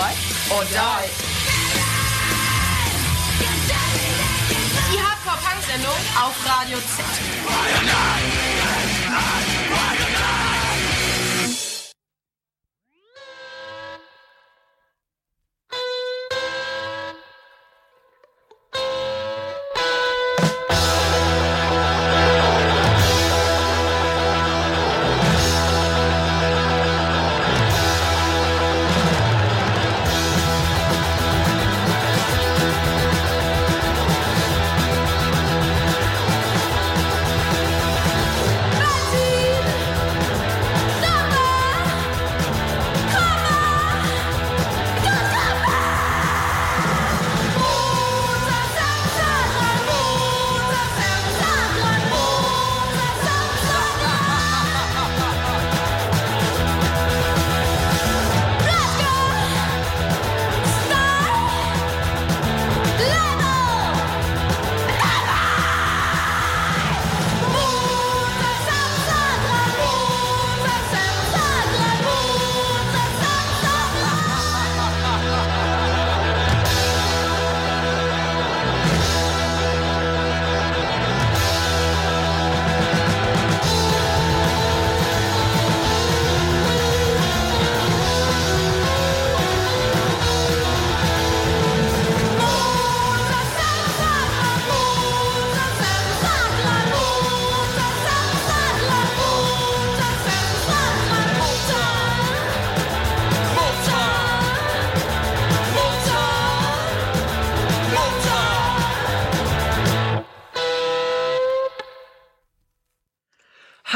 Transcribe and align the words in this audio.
what 0.00 0.16
or 0.56 0.64
die. 0.72 1.08
Die 4.90 5.00
Hardcore-Punk-Sendung 5.06 6.00
auf 6.16 6.34
Radio 6.46 6.78
Z. 6.78 7.04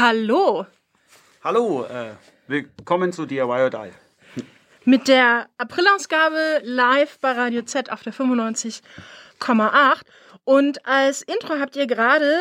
Hallo. 0.07 0.67
Hallo, 1.43 1.83
äh, 1.85 2.11
willkommen 2.45 3.11
zu 3.11 3.25
DIY 3.25 3.41
or 3.41 3.69
Die. 3.71 3.89
Mit 4.83 5.07
der 5.07 5.47
Aprilausgabe 5.57 6.61
live 6.61 7.17
bei 7.21 7.31
Radio 7.31 7.63
Z 7.63 7.91
auf 7.91 8.03
der 8.03 8.13
95,8. 8.13 10.01
Und 10.43 10.85
als 10.85 11.23
Intro 11.23 11.59
habt 11.59 11.75
ihr 11.75 11.87
gerade 11.87 12.37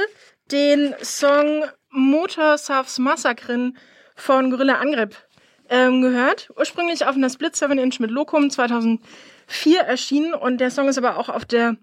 den 0.53 0.95
Song 1.01 1.65
Motor 1.89 2.59
Souths 2.59 2.99
Massacren 2.99 3.79
von 4.15 4.51
Gorilla 4.51 4.75
Angriff 4.75 5.27
ähm, 5.71 6.03
gehört. 6.03 6.51
Ursprünglich 6.59 7.07
auf 7.07 7.17
einer 7.17 7.31
Split 7.31 7.57
7 7.57 7.79
Inch 7.79 7.99
mit 7.99 8.11
Locum 8.11 8.51
2004 8.51 9.81
erschienen 9.81 10.35
und 10.35 10.59
der 10.59 10.71
Song 10.71 10.87
ist 10.91 10.99
aber 10.99 11.17
auch 11.17 11.31
auf 11.31 11.47
der 11.47 11.79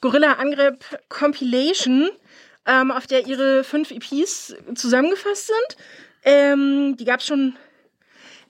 Gorilla 0.00 0.32
Angriff 0.32 0.78
Compilation 1.08 2.10
ähm, 2.66 2.90
auf 2.90 3.06
der 3.06 3.26
ihre 3.26 3.64
fünf 3.64 3.90
EPs 3.90 4.54
zusammengefasst 4.74 5.48
sind. 5.48 5.76
Ähm, 6.24 6.96
die 6.96 7.04
gab 7.04 7.20
es 7.20 7.26
schon 7.26 7.56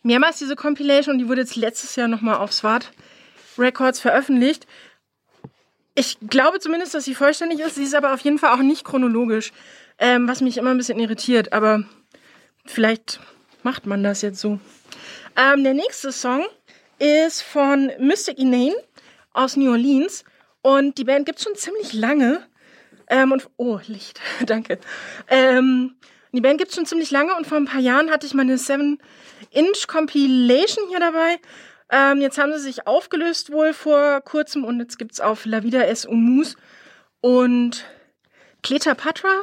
mehrmals, 0.03 0.39
diese 0.39 0.57
Compilation, 0.57 1.15
und 1.15 1.19
die 1.19 1.29
wurde 1.29 1.43
jetzt 1.43 1.57
letztes 1.57 1.97
Jahr 1.97 2.09
nochmal 2.09 2.37
auf 2.37 2.53
Swart 2.53 2.93
Records 3.59 4.01
veröffentlicht. 4.01 4.67
Ich 5.95 6.19
glaube 6.27 6.59
zumindest, 6.59 6.95
dass 6.95 7.05
sie 7.05 7.15
vollständig 7.15 7.61
ist. 7.61 7.75
Sie 7.75 7.85
ist 7.85 7.95
aber 7.95 8.15
auf 8.15 8.21
jeden 8.21 8.39
Fall 8.39 8.53
auch 8.53 8.63
nicht 8.63 8.85
chronologisch, 8.85 9.53
ähm, 9.99 10.27
was 10.27 10.41
mich 10.41 10.57
immer 10.57 10.71
ein 10.71 10.79
bisschen 10.79 10.99
irritiert. 10.99 11.53
Aber 11.53 11.85
vielleicht 12.65 13.21
macht 13.63 13.87
man 13.87 14.03
das 14.03 14.23
jetzt 14.23 14.41
so. 14.41 14.59
Ähm, 15.37 15.65
der 15.65 15.75
nächste 15.75 16.13
Song 16.13 16.47
ist 16.99 17.43
von 17.43 17.91
Mystic 17.99 18.39
Inane 18.39 18.75
aus 19.33 19.57
New 19.57 19.71
Orleans. 19.71 20.25
Und 20.63 20.97
die 20.99 21.05
Band 21.05 21.27
gibt 21.27 21.39
es 21.39 21.45
schon 21.45 21.57
ziemlich 21.57 21.93
lange. 21.93 22.47
Ähm, 23.13 23.31
und, 23.31 23.49
oh, 23.59 23.79
Licht, 23.89 24.21
danke. 24.47 24.79
Ähm, 25.29 25.97
die 26.33 26.41
Band 26.41 26.57
gibt 26.57 26.71
es 26.71 26.77
schon 26.77 26.87
ziemlich 26.87 27.11
lange 27.11 27.37
und 27.37 27.47
vor 27.47 27.59
ein 27.59 27.67
paar 27.67 27.83
Jahren 27.83 28.11
hatte 28.11 28.27
ich 28.27 28.33
meine 28.33 28.57
7-Inch-Compilation 28.57 30.89
hier 30.89 30.99
dabei. 30.99 31.39
Ähm, 31.91 32.23
jetzt 32.23 32.39
haben 32.39 32.55
sie 32.55 32.59
sich 32.59 32.87
aufgelöst 32.87 33.53
wohl 33.53 33.75
vor 33.75 34.23
kurzem 34.23 34.65
und 34.65 34.81
jetzt 34.81 34.99
gibt 34.99 35.13
es 35.13 35.21
auf 35.21 35.45
La 35.45 35.63
Vida 35.63 35.83
es 35.83 36.07
Humus 36.07 36.57
und 37.21 37.85
Cleopatra 38.63 39.43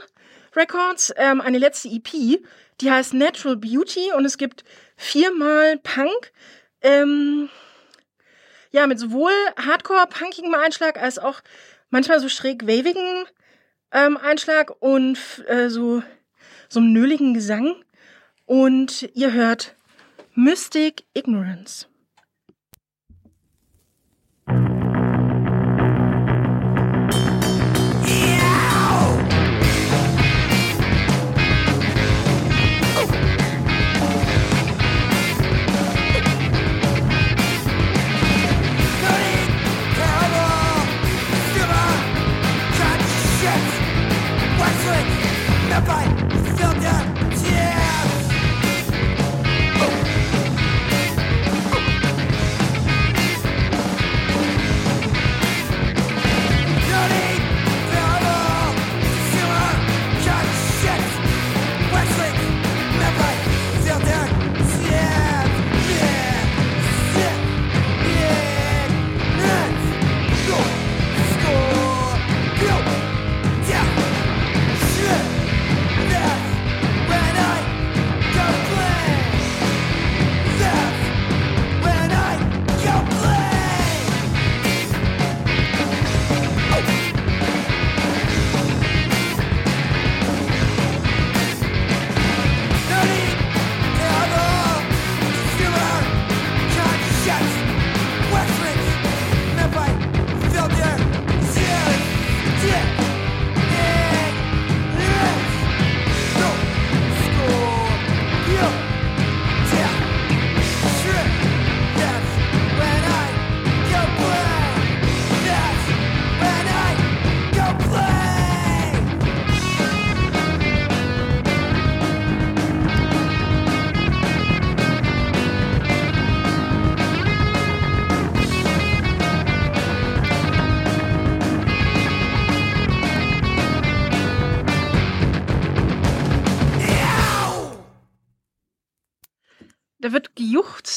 Records 0.55 1.13
ähm, 1.15 1.39
eine 1.39 1.59
letzte 1.59 1.89
EP, 1.89 2.41
die 2.81 2.89
heißt 2.89 3.13
Natural 3.13 3.55
Beauty 3.55 4.13
und 4.17 4.25
es 4.25 4.39
gibt 4.39 4.63
viermal 4.97 5.77
Punk. 5.77 6.31
Ähm, 6.81 7.49
ja, 8.71 8.87
mit 8.87 8.97
sowohl 8.97 9.31
Hardcore-punkigem 9.63 10.55
Einschlag 10.55 10.99
als 10.99 11.19
auch 11.19 11.41
manchmal 11.91 12.19
so 12.19 12.29
schräg 12.29 12.65
wavigen 12.65 13.27
ähm, 13.91 14.17
Einschlag 14.17 14.71
und 14.79 15.17
äh, 15.47 15.69
so, 15.69 16.03
so 16.67 16.79
einen 16.79 16.93
nöligen 16.93 17.33
Gesang. 17.33 17.75
Und 18.45 19.09
ihr 19.13 19.33
hört 19.33 19.75
Mystic 20.33 21.03
Ignorance. 21.13 21.88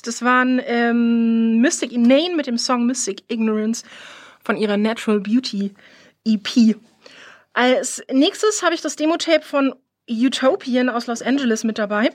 Das 0.02 0.22
waren 0.22 0.60
ähm, 0.64 1.58
Mystic 1.60 1.92
Inane 1.92 2.34
mit 2.36 2.46
dem 2.46 2.58
Song 2.58 2.86
Mystic 2.86 3.24
Ignorance 3.28 3.84
von 4.42 4.56
ihrer 4.56 4.76
Natural 4.76 5.20
Beauty 5.20 5.74
EP. 6.24 6.76
Als 7.52 8.02
nächstes 8.10 8.62
habe 8.62 8.74
ich 8.74 8.80
das 8.80 8.96
Demo-Tape 8.96 9.42
von 9.42 9.74
Utopian 10.10 10.88
aus 10.88 11.06
Los 11.06 11.22
Angeles 11.22 11.64
mit 11.64 11.78
dabei. 11.78 12.10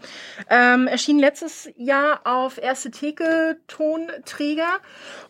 Ähm, 0.49 0.87
erschien 0.87 1.19
letztes 1.19 1.69
Jahr 1.77 2.21
auf 2.25 2.57
erste 2.57 2.91
Theke 2.91 3.59
Tonträger 3.67 4.79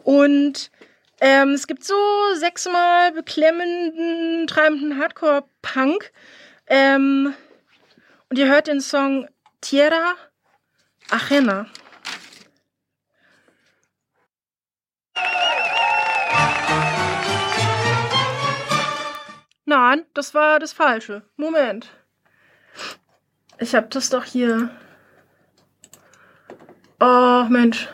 und 0.03 0.71
ähm, 1.19 1.49
es 1.49 1.67
gibt 1.67 1.83
so 1.83 1.95
sechsmal 2.35 3.11
beklemmenden, 3.11 4.47
treibenden 4.47 4.99
Hardcore-Punk. 4.99 6.11
Ähm, 6.67 7.33
und 8.29 8.37
ihr 8.37 8.47
hört 8.47 8.67
den 8.67 8.81
Song 8.81 9.27
Tierra 9.61 10.13
Ajena. 11.09 11.67
Nein, 19.69 20.05
das 20.13 20.33
war 20.33 20.59
das 20.59 20.71
Falsche. 20.71 21.23
Moment. 21.35 21.89
Ich 23.59 23.75
hab 23.75 23.89
das 23.89 24.09
doch 24.09 24.23
hier. 24.23 24.69
Oh, 27.01 27.43
Mensch. 27.49 27.89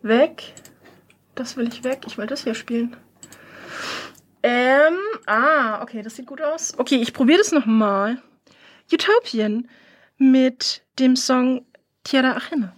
Weg. 0.00 0.54
Das 1.34 1.58
will 1.58 1.68
ich 1.68 1.84
weg. 1.84 2.04
Ich 2.06 2.16
will 2.16 2.26
das 2.26 2.44
hier 2.44 2.54
spielen. 2.54 2.96
Ähm, 4.42 4.96
ah, 5.26 5.82
okay, 5.82 6.00
das 6.00 6.16
sieht 6.16 6.26
gut 6.26 6.40
aus. 6.40 6.72
Okay, 6.78 6.96
ich 6.96 7.12
probiere 7.12 7.38
das 7.38 7.52
nochmal. 7.52 8.22
Utopian 8.90 9.68
mit 10.16 10.82
dem 10.98 11.16
Song 11.16 11.66
Tierra 12.02 12.32
Ajena. 12.32 12.74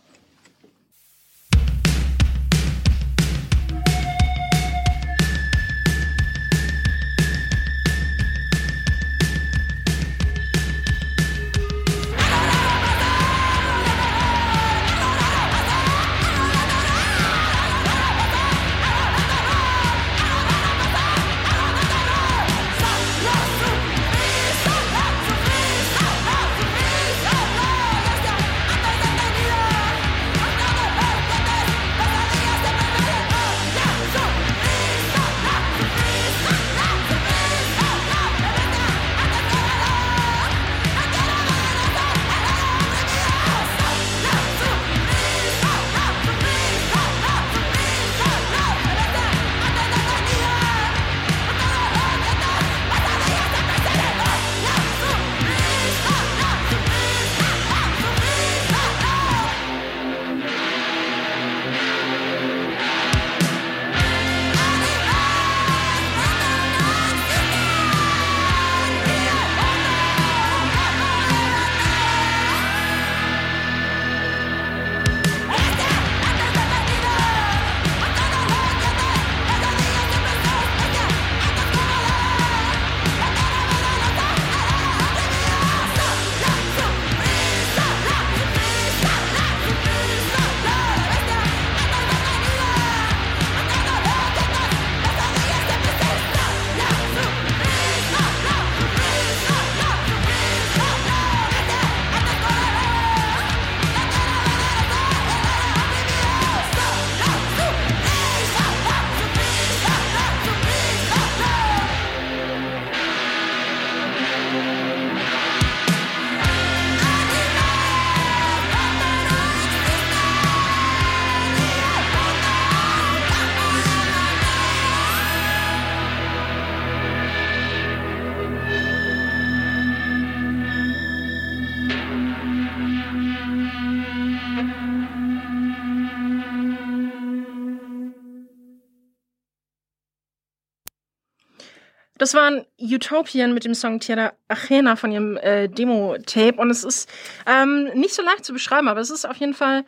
Das 142.18 142.34
waren 142.34 142.66
Utopian 142.80 143.54
mit 143.54 143.64
dem 143.64 143.74
Song 143.74 144.00
Tierra 144.00 144.32
Ajena 144.48 144.96
von 144.96 145.12
ihrem 145.12 145.36
äh, 145.36 145.68
Demo-Tape. 145.68 146.60
Und 146.60 146.70
es 146.70 146.84
ist 146.84 147.08
ähm, 147.46 147.84
nicht 147.94 148.14
so 148.14 148.22
leicht 148.22 148.44
zu 148.44 148.52
beschreiben, 148.52 148.88
aber 148.88 149.00
es 149.00 149.10
ist 149.10 149.24
auf 149.24 149.36
jeden 149.36 149.54
Fall 149.54 149.84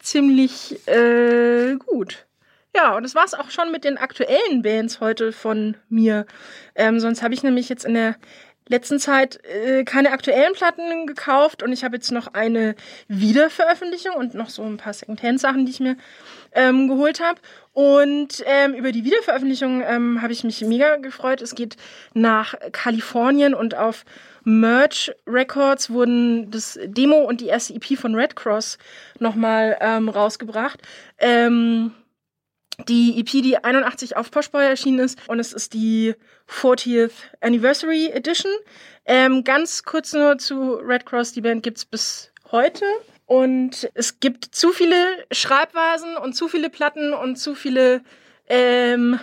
ziemlich 0.00 0.86
äh, 0.86 1.74
gut. 1.74 2.26
Ja, 2.74 2.96
und 2.96 3.02
das 3.02 3.14
war 3.14 3.24
es 3.24 3.34
auch 3.34 3.50
schon 3.50 3.70
mit 3.70 3.84
den 3.84 3.98
aktuellen 3.98 4.62
Bands 4.62 5.00
heute 5.00 5.32
von 5.32 5.76
mir. 5.88 6.26
Ähm, 6.74 7.00
sonst 7.00 7.22
habe 7.22 7.34
ich 7.34 7.42
nämlich 7.42 7.68
jetzt 7.68 7.84
in 7.84 7.94
der 7.94 8.16
letzten 8.68 8.98
Zeit 8.98 9.44
äh, 9.44 9.84
keine 9.84 10.12
aktuellen 10.12 10.54
Platten 10.54 11.06
gekauft 11.06 11.62
und 11.62 11.72
ich 11.72 11.84
habe 11.84 11.96
jetzt 11.96 12.12
noch 12.12 12.28
eine 12.32 12.74
Wiederveröffentlichung 13.08 14.14
und 14.14 14.34
noch 14.34 14.48
so 14.48 14.62
ein 14.62 14.76
paar 14.76 14.94
Secondhand-Sachen, 14.94 15.66
die 15.66 15.72
ich 15.72 15.80
mir 15.80 15.96
ähm, 16.54 16.88
geholt 16.88 17.20
habe. 17.20 17.40
Und 17.72 18.42
ähm, 18.46 18.74
über 18.74 18.92
die 18.92 19.04
Wiederveröffentlichung 19.04 19.82
ähm, 19.82 20.20
habe 20.20 20.32
ich 20.32 20.44
mich 20.44 20.60
mega 20.62 20.96
gefreut. 20.96 21.40
Es 21.40 21.54
geht 21.54 21.76
nach 22.12 22.54
Kalifornien 22.72 23.54
und 23.54 23.74
auf 23.74 24.04
Merch 24.44 25.12
Records 25.26 25.90
wurden 25.90 26.50
das 26.50 26.78
Demo 26.84 27.24
und 27.24 27.40
die 27.40 27.46
erste 27.46 27.74
EP 27.74 27.96
von 27.96 28.14
Red 28.14 28.36
Cross 28.36 28.76
nochmal 29.18 29.78
ähm, 29.80 30.08
rausgebracht. 30.08 30.80
Ähm, 31.18 31.92
die 32.88 33.20
EP, 33.20 33.30
die 33.42 33.62
81 33.62 34.16
auf 34.16 34.30
Poshboy 34.30 34.64
erschienen 34.64 34.98
ist 34.98 35.18
und 35.28 35.38
es 35.38 35.52
ist 35.52 35.74
die 35.74 36.14
40th 36.48 37.12
Anniversary 37.40 38.08
Edition. 38.08 38.50
Ähm, 39.04 39.44
ganz 39.44 39.84
kurz 39.84 40.12
nur 40.12 40.38
zu 40.38 40.74
Red 40.74 41.06
Cross, 41.06 41.32
die 41.32 41.40
Band 41.40 41.62
gibt's 41.62 41.84
bis 41.84 42.32
heute. 42.50 42.84
Und 43.32 43.88
es 43.94 44.20
gibt 44.20 44.44
zu 44.44 44.72
viele 44.72 44.94
Schreibweisen 45.30 46.18
und 46.18 46.34
zu 46.34 46.48
viele 46.48 46.68
Platten 46.68 47.14
und 47.14 47.36
zu 47.36 47.54
viele, 47.54 48.02
ähm, 48.46 49.18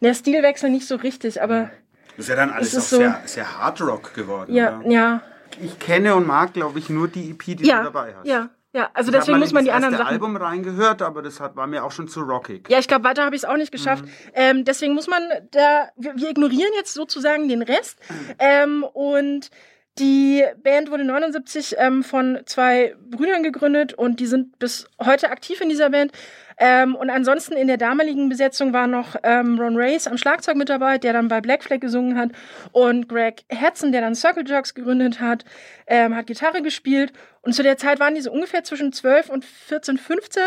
der 0.00 0.14
Stilwechsel 0.14 0.70
nicht 0.70 0.86
so 0.86 0.94
richtig, 0.94 1.42
aber. 1.42 1.68
Das 2.16 2.26
ist 2.26 2.28
ja 2.28 2.36
dann 2.36 2.50
alles 2.50 2.76
auch 2.76 2.80
so, 2.80 2.98
sehr, 2.98 3.20
sehr 3.24 3.58
Hard 3.58 3.80
Rock 3.80 4.14
geworden. 4.14 4.54
Ja, 4.54 4.78
oder? 4.78 4.88
ja. 4.88 5.22
Ich 5.60 5.80
kenne 5.80 6.14
und 6.14 6.28
mag, 6.28 6.52
glaube 6.52 6.78
ich, 6.78 6.90
nur 6.90 7.08
die 7.08 7.32
EP, 7.32 7.42
die 7.44 7.66
ja, 7.66 7.78
du 7.78 7.84
dabei 7.86 8.14
hast. 8.14 8.24
Ja, 8.24 8.50
ja. 8.72 8.88
Also 8.94 9.10
ich 9.10 9.18
deswegen 9.18 9.40
muss 9.40 9.52
man 9.52 9.64
die 9.64 9.72
anderen 9.72 9.94
Sachen. 9.94 10.04
Sachen. 10.04 10.14
Album 10.14 10.36
reingehört, 10.36 11.02
aber 11.02 11.20
das 11.20 11.40
hat, 11.40 11.56
war 11.56 11.66
mir 11.66 11.82
auch 11.82 11.90
schon 11.90 12.06
zu 12.06 12.20
rockig. 12.20 12.68
Ja, 12.68 12.78
ich 12.78 12.86
glaube, 12.86 13.02
weiter 13.02 13.24
habe 13.24 13.34
ich 13.34 13.42
es 13.42 13.48
auch 13.48 13.56
nicht 13.56 13.72
geschafft. 13.72 14.04
Mhm. 14.04 14.10
Ähm, 14.34 14.64
deswegen 14.64 14.94
muss 14.94 15.08
man 15.08 15.22
da, 15.50 15.88
wir, 15.96 16.14
wir 16.14 16.30
ignorieren 16.30 16.70
jetzt 16.76 16.94
sozusagen 16.94 17.48
den 17.48 17.62
Rest. 17.62 17.98
Ähm, 18.38 18.84
und 18.84 19.50
die 19.98 20.44
Band 20.62 20.90
wurde 20.90 21.04
79 21.04 21.76
ähm, 21.78 22.04
von 22.04 22.40
zwei 22.46 22.94
Brüdern 23.10 23.42
gegründet 23.42 23.94
und 23.94 24.20
die 24.20 24.26
sind 24.26 24.58
bis 24.58 24.86
heute 25.04 25.30
aktiv 25.30 25.60
in 25.60 25.68
dieser 25.68 25.90
Band. 25.90 26.12
Ähm, 26.60 26.96
und 26.96 27.08
ansonsten 27.08 27.52
in 27.54 27.68
der 27.68 27.76
damaligen 27.76 28.28
Besetzung 28.28 28.72
war 28.72 28.88
noch 28.88 29.14
ähm, 29.22 29.60
Ron 29.60 29.76
Race 29.76 30.08
am 30.08 30.18
Schlagzeug 30.18 30.56
mit 30.56 30.68
dabei, 30.68 30.98
der 30.98 31.12
dann 31.12 31.28
bei 31.28 31.40
Black 31.40 31.62
Flag 31.62 31.78
gesungen 31.78 32.18
hat. 32.18 32.30
Und 32.72 33.08
Greg 33.08 33.44
Hudson, 33.52 33.92
der 33.92 34.00
dann 34.00 34.16
Circle 34.16 34.44
Jerks 34.46 34.74
gegründet 34.74 35.20
hat, 35.20 35.44
ähm, 35.86 36.16
hat 36.16 36.26
Gitarre 36.26 36.60
gespielt. 36.62 37.12
Und 37.42 37.52
zu 37.52 37.62
der 37.62 37.76
Zeit 37.76 38.00
waren 38.00 38.16
die 38.16 38.20
so 38.20 38.32
ungefähr 38.32 38.64
zwischen 38.64 38.92
12 38.92 39.30
und 39.30 39.44
14, 39.44 39.98
15. 39.98 40.42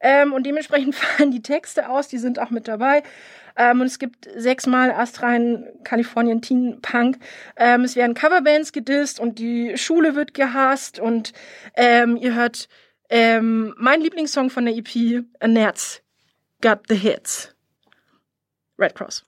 Ähm, 0.00 0.34
und 0.34 0.44
dementsprechend 0.44 0.94
fallen 0.94 1.30
die 1.30 1.42
Texte 1.42 1.88
aus, 1.88 2.08
die 2.08 2.18
sind 2.18 2.38
auch 2.38 2.50
mit 2.50 2.68
dabei. 2.68 3.02
Ähm, 3.56 3.80
und 3.80 3.86
es 3.86 3.98
gibt 3.98 4.28
sechsmal 4.36 4.90
Astrein 4.90 5.64
Kalifornien 5.84 6.42
Teen 6.42 6.80
Punk. 6.80 7.18
Ähm, 7.56 7.82
es 7.82 7.96
werden 7.96 8.14
Coverbands 8.14 8.72
gedisst 8.72 9.20
und 9.20 9.38
die 9.38 9.76
Schule 9.76 10.14
wird 10.14 10.34
gehasst. 10.34 10.98
Und 10.98 11.32
ähm, 11.74 12.16
ihr 12.16 12.34
hört 12.34 12.68
ähm, 13.10 13.74
mein 13.78 14.00
Lieblingssong 14.00 14.50
von 14.50 14.64
der 14.64 14.74
EP, 14.74 15.24
A 15.40 15.46
Nerz, 15.46 16.02
Got 16.60 16.80
the 16.88 16.96
Hits. 16.96 17.54
Red 18.78 18.94
Cross. 18.94 19.24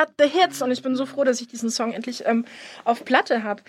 Got 0.00 0.14
the 0.18 0.26
hits. 0.26 0.62
Und 0.62 0.70
ich 0.70 0.82
bin 0.82 0.96
so 0.96 1.06
froh, 1.06 1.24
dass 1.24 1.40
ich 1.40 1.48
diesen 1.48 1.70
Song 1.70 1.92
endlich 1.92 2.26
ähm, 2.26 2.44
auf 2.84 3.04
Platte 3.04 3.42
habe. 3.42 3.62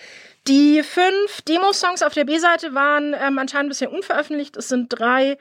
Die 0.47 0.83
fünf 0.83 1.41
Demo-Songs 1.47 2.01
auf 2.03 2.13
der 2.13 2.25
B-Seite 2.25 2.73
waren 2.73 3.13
ähm, 3.13 3.37
anscheinend 3.37 3.69
bisher 3.69 3.91
unveröffentlicht. 3.91 4.57
Es 4.57 4.69
sind 4.69 4.87
drei 4.89 5.37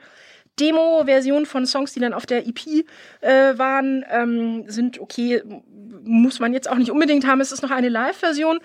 Demo-Versionen 0.59 1.45
von 1.45 1.65
Songs, 1.65 1.93
die 1.93 1.99
dann 1.99 2.13
auf 2.13 2.25
der 2.25 2.45
EP 2.45 2.85
äh, 3.21 3.57
waren, 3.57 4.05
ähm, 4.11 4.65
sind 4.67 4.99
okay, 4.99 5.41
muss 6.03 6.39
man 6.39 6.53
jetzt 6.53 6.69
auch 6.69 6.75
nicht 6.75 6.91
unbedingt 6.91 7.25
haben. 7.25 7.41
Es 7.41 7.51
ist 7.51 7.63
noch 7.63 7.71
eine 7.71 7.89
Live-Version 7.89 8.59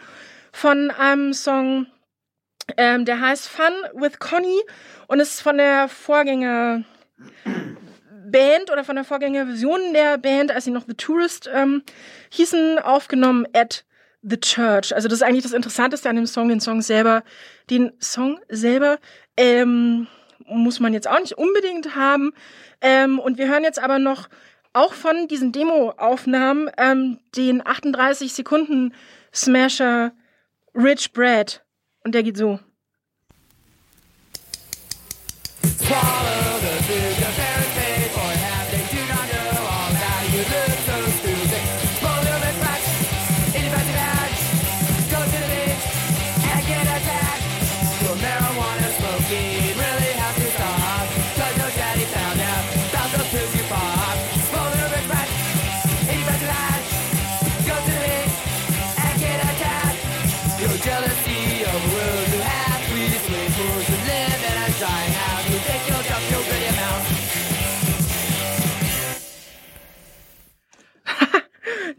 von 0.52 0.90
einem 0.90 1.32
Song, 1.32 1.86
ähm, 2.76 3.04
der 3.04 3.20
heißt 3.20 3.48
Fun 3.48 3.72
with 3.94 4.18
Connie 4.18 4.60
und 5.06 5.20
ist 5.20 5.40
von 5.40 5.58
der 5.58 5.88
Vorgänger 5.88 6.82
Band 8.30 8.70
oder 8.70 8.84
von 8.84 8.96
der 8.96 9.04
Vorgängerversion 9.04 9.92
der 9.92 10.18
Band, 10.18 10.50
als 10.52 10.64
sie 10.64 10.70
noch 10.70 10.84
The 10.86 10.94
Tourist 10.94 11.48
ähm, 11.52 11.82
hießen, 12.30 12.78
aufgenommen 12.78 13.46
at 13.52 13.84
The 14.22 14.38
Church. 14.38 14.94
Also 14.94 15.08
das 15.08 15.18
ist 15.18 15.22
eigentlich 15.22 15.44
das 15.44 15.52
Interessanteste 15.52 16.08
an 16.08 16.16
dem 16.16 16.26
Song, 16.26 16.48
den 16.48 16.60
Song 16.60 16.82
selber. 16.82 17.22
Den 17.70 17.92
Song 18.00 18.40
selber 18.48 18.98
ähm, 19.36 20.08
muss 20.46 20.80
man 20.80 20.92
jetzt 20.92 21.08
auch 21.08 21.20
nicht 21.20 21.38
unbedingt 21.38 21.94
haben. 21.94 22.32
Ähm, 22.80 23.18
und 23.18 23.38
wir 23.38 23.48
hören 23.48 23.62
jetzt 23.64 23.78
aber 23.78 23.98
noch 23.98 24.28
auch 24.72 24.92
von 24.92 25.28
diesen 25.28 25.52
Demo-Aufnahmen 25.52 26.70
ähm, 26.76 27.18
den 27.36 27.66
38 27.66 28.32
Sekunden 28.34 28.94
Smasher 29.32 30.12
Rich 30.74 31.12
Bread. 31.12 31.64
Und 32.04 32.14
der 32.14 32.22
geht 32.22 32.36
so. 32.36 32.60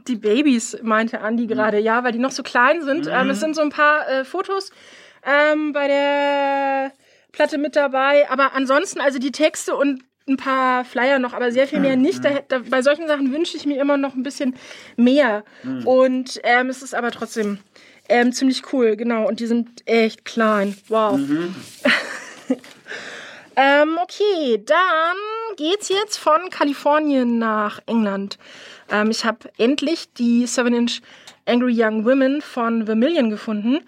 Die 0.07 0.15
Babys, 0.15 0.77
meinte 0.81 1.21
Andi 1.21 1.47
gerade, 1.47 1.79
ja, 1.79 2.03
weil 2.03 2.11
die 2.11 2.19
noch 2.19 2.31
so 2.31 2.43
klein 2.43 2.83
sind. 2.83 3.07
Ähm, 3.11 3.29
es 3.29 3.39
sind 3.39 3.55
so 3.55 3.61
ein 3.61 3.69
paar 3.69 4.07
äh, 4.09 4.25
Fotos 4.25 4.71
ähm, 5.25 5.73
bei 5.73 5.87
der 5.87 6.91
Platte 7.31 7.57
mit 7.57 7.75
dabei. 7.75 8.29
Aber 8.29 8.53
ansonsten, 8.53 9.01
also 9.01 9.19
die 9.19 9.31
Texte 9.31 9.75
und 9.75 10.03
ein 10.27 10.37
paar 10.37 10.83
Flyer 10.83 11.19
noch, 11.19 11.33
aber 11.33 11.51
sehr 11.51 11.67
viel 11.67 11.79
mehr 11.79 11.95
nicht. 11.95 12.23
Da, 12.23 12.41
da, 12.47 12.59
bei 12.59 12.81
solchen 12.81 13.07
Sachen 13.07 13.31
wünsche 13.31 13.55
ich 13.55 13.65
mir 13.65 13.79
immer 13.79 13.97
noch 13.97 14.13
ein 14.13 14.23
bisschen 14.23 14.55
mehr. 14.97 15.43
Und 15.85 16.39
ähm, 16.43 16.69
es 16.69 16.81
ist 16.81 16.93
aber 16.93 17.11
trotzdem 17.11 17.59
ähm, 18.09 18.33
ziemlich 18.33 18.73
cool, 18.73 18.95
genau. 18.95 19.27
Und 19.27 19.39
die 19.39 19.47
sind 19.47 19.83
echt 19.85 20.25
klein. 20.25 20.75
Wow. 20.87 21.17
ähm, 23.55 23.97
okay, 24.01 24.63
dann 24.65 25.17
geht's 25.55 25.89
jetzt 25.89 26.17
von 26.17 26.49
Kalifornien 26.49 27.37
nach 27.37 27.79
England. 27.85 28.37
Ähm, 28.91 29.11
ich 29.11 29.25
habe 29.25 29.49
endlich 29.57 30.13
die 30.13 30.45
7-Inch 30.45 31.01
Angry 31.45 31.73
Young 31.75 32.05
Women 32.05 32.41
von 32.41 32.85
Vermilion 32.85 33.29
gefunden. 33.29 33.79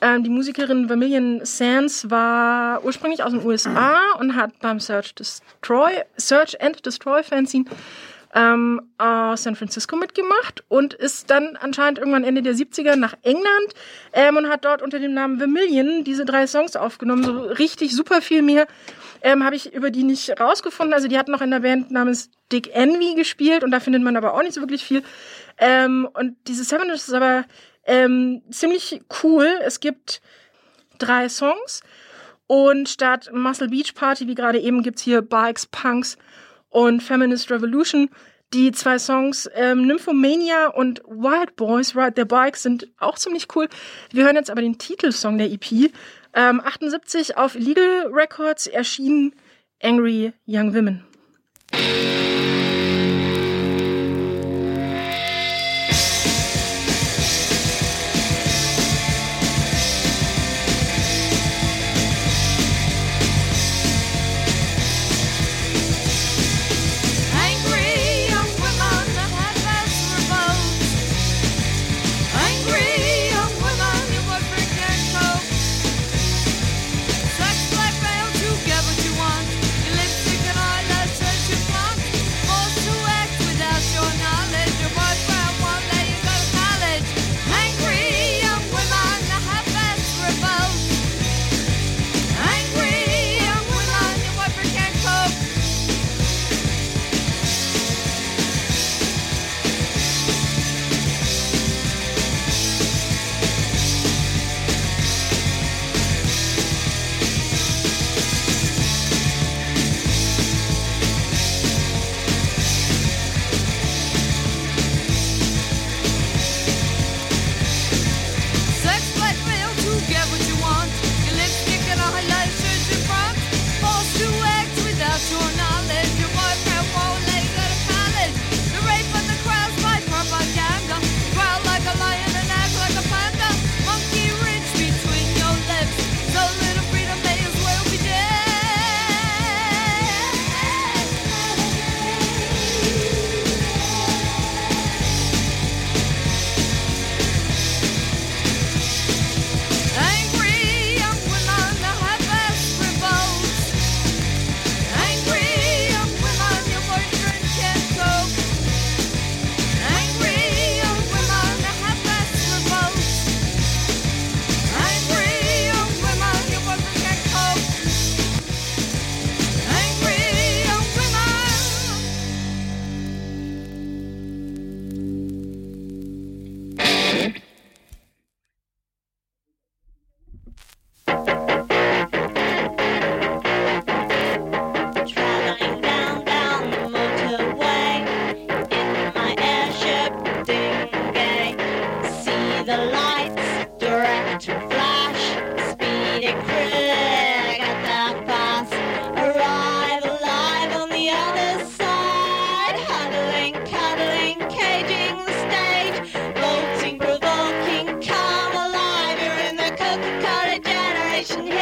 Ähm, 0.00 0.24
die 0.24 0.30
Musikerin 0.30 0.86
Vermilion 0.86 1.40
Sands 1.44 2.10
war 2.10 2.84
ursprünglich 2.84 3.22
aus 3.22 3.32
den 3.32 3.44
USA 3.44 3.98
und 4.18 4.36
hat 4.36 4.58
beim 4.60 4.80
Search, 4.80 5.14
Destroy, 5.14 5.92
Search 6.16 6.60
and 6.60 6.84
Destroy 6.84 7.22
Fanzine 7.22 7.66
ähm, 8.34 8.82
aus 8.98 9.44
San 9.44 9.54
Francisco 9.54 9.96
mitgemacht 9.96 10.64
und 10.68 10.92
ist 10.92 11.30
dann 11.30 11.56
anscheinend 11.60 11.98
irgendwann 11.98 12.24
Ende 12.24 12.42
der 12.42 12.54
70er 12.54 12.96
nach 12.96 13.14
England 13.22 13.74
ähm, 14.12 14.36
und 14.36 14.48
hat 14.48 14.64
dort 14.64 14.82
unter 14.82 14.98
dem 14.98 15.14
Namen 15.14 15.38
Vermilion 15.38 16.04
diese 16.04 16.24
drei 16.24 16.46
Songs 16.46 16.74
aufgenommen. 16.74 17.22
So 17.22 17.42
richtig 17.42 17.94
super 17.94 18.20
viel 18.20 18.42
mehr 18.42 18.66
ähm, 19.24 19.42
habe 19.42 19.56
ich 19.56 19.72
über 19.72 19.90
die 19.90 20.04
nicht 20.04 20.38
rausgefunden. 20.38 20.92
Also 20.92 21.08
die 21.08 21.18
hat 21.18 21.28
noch 21.28 21.40
in 21.40 21.50
der 21.50 21.60
Band 21.60 21.90
namens 21.90 22.30
Dick 22.52 22.72
Envy 22.74 23.14
gespielt 23.14 23.64
und 23.64 23.70
da 23.70 23.80
findet 23.80 24.02
man 24.02 24.16
aber 24.16 24.34
auch 24.34 24.42
nicht 24.42 24.52
so 24.52 24.60
wirklich 24.60 24.84
viel. 24.84 25.02
Ähm, 25.58 26.06
und 26.12 26.36
diese 26.46 26.62
Seven 26.62 26.90
ist 26.90 27.12
aber 27.12 27.46
ähm, 27.86 28.42
ziemlich 28.50 29.00
cool. 29.22 29.48
Es 29.64 29.80
gibt 29.80 30.20
drei 30.98 31.30
Songs 31.30 31.82
und 32.46 32.88
statt 32.88 33.30
Muscle 33.32 33.68
Beach 33.68 33.94
Party, 33.94 34.28
wie 34.28 34.34
gerade 34.34 34.60
eben, 34.60 34.82
gibt's 34.82 35.02
hier 35.02 35.22
Bikes, 35.22 35.66
Punks 35.66 36.18
und 36.68 37.02
Feminist 37.02 37.50
Revolution. 37.50 38.10
Die 38.52 38.72
zwei 38.72 38.98
Songs 38.98 39.48
ähm, 39.54 39.86
Nymphomania 39.86 40.68
und 40.68 41.00
Wild 41.06 41.56
Boys 41.56 41.96
Ride 41.96 42.12
Their 42.12 42.26
Bikes 42.26 42.62
sind 42.62 42.88
auch 42.98 43.16
ziemlich 43.16 43.48
cool. 43.56 43.68
Wir 44.12 44.24
hören 44.24 44.36
jetzt 44.36 44.50
aber 44.50 44.60
den 44.60 44.76
Titelsong 44.76 45.38
der 45.38 45.50
EP. 45.50 45.90
Ähm, 46.34 46.60
78 46.60 47.36
auf 47.36 47.54
Illegal 47.54 48.08
Records 48.12 48.66
erschienen 48.66 49.34
Angry 49.80 50.32
Young 50.46 50.74
Women. 50.74 51.04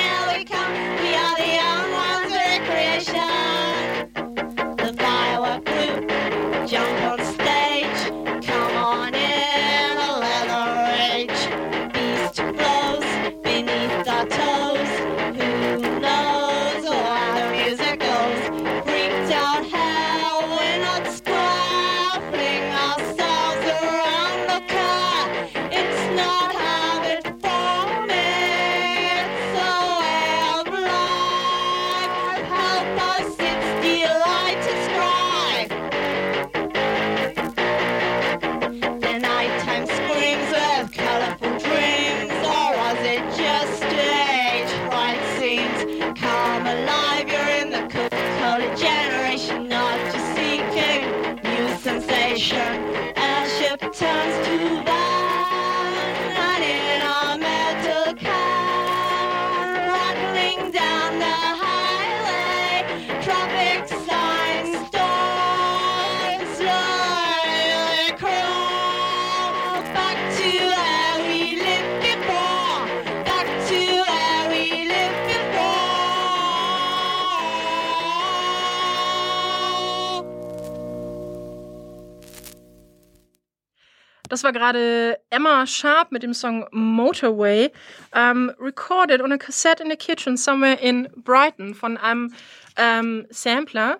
now 0.02 0.36
we 0.36 0.44
come. 0.44 0.72
We 1.02 1.14
are 1.14 1.36
the 1.36 1.50
young 1.60 1.92
ones 1.92 2.26
of 2.26 2.42
recreation. 2.52 3.41
Das 84.32 84.44
war 84.44 84.52
gerade 84.54 85.18
Emma 85.28 85.66
Sharp 85.66 86.10
mit 86.10 86.22
dem 86.22 86.32
Song 86.32 86.66
Motorway, 86.70 87.70
um, 88.14 88.50
recorded 88.58 89.20
on 89.20 89.30
a 89.30 89.36
cassette 89.36 89.82
in 89.84 89.92
a 89.92 89.94
kitchen 89.94 90.38
somewhere 90.38 90.80
in 90.80 91.06
Brighton 91.16 91.74
von 91.74 91.98
einem 91.98 92.32
ähm, 92.78 93.26
Sampler. 93.28 93.98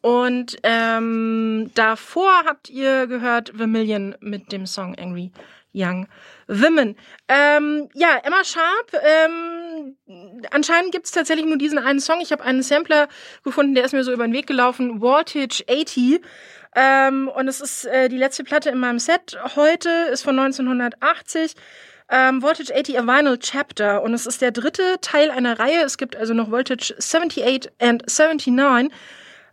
Und 0.00 0.56
ähm, 0.64 1.70
davor 1.76 2.42
habt 2.44 2.68
ihr 2.68 3.06
gehört 3.06 3.52
Vermilion 3.54 4.16
mit 4.18 4.50
dem 4.50 4.66
Song 4.66 4.96
Angry 4.98 5.30
Young 5.72 6.08
Women. 6.48 6.96
Ähm, 7.28 7.88
ja, 7.94 8.18
Emma 8.24 8.42
Sharp, 8.42 8.92
ähm, 9.04 9.96
anscheinend 10.50 10.90
gibt 10.90 11.06
es 11.06 11.12
tatsächlich 11.12 11.46
nur 11.46 11.58
diesen 11.58 11.78
einen 11.78 12.00
Song. 12.00 12.20
Ich 12.20 12.32
habe 12.32 12.42
einen 12.42 12.64
Sampler 12.64 13.06
gefunden, 13.44 13.76
der 13.76 13.84
ist 13.84 13.92
mir 13.92 14.02
so 14.02 14.12
über 14.12 14.26
den 14.26 14.34
Weg 14.34 14.48
gelaufen, 14.48 15.00
Voltage 15.00 15.64
80. 15.70 16.20
Ähm, 16.74 17.28
und 17.28 17.48
es 17.48 17.60
ist 17.60 17.86
äh, 17.86 18.08
die 18.08 18.18
letzte 18.18 18.44
Platte 18.44 18.70
in 18.70 18.78
meinem 18.78 18.98
Set 18.98 19.38
heute, 19.56 19.90
ist 20.12 20.22
von 20.22 20.38
1980. 20.38 21.54
Ähm, 22.10 22.42
Voltage 22.42 22.74
80 22.74 22.98
A 22.98 23.06
Vinyl 23.06 23.38
Chapter 23.38 24.02
und 24.02 24.12
es 24.12 24.26
ist 24.26 24.42
der 24.42 24.50
dritte 24.50 25.00
Teil 25.00 25.30
einer 25.30 25.58
Reihe. 25.58 25.82
Es 25.84 25.96
gibt 25.96 26.16
also 26.16 26.34
noch 26.34 26.50
Voltage 26.50 26.94
78 26.98 27.72
and 27.80 28.04
79. 28.06 28.92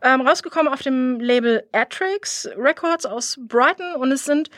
Ähm, 0.04 0.22
rausgekommen 0.22 0.74
auf 0.74 0.82
dem 0.82 1.20
Label 1.20 1.64
Atrix 1.72 2.50
Records 2.58 3.06
aus 3.06 3.38
Brighton 3.40 3.94
und 3.96 4.12
es 4.12 4.26
sind, 4.26 4.50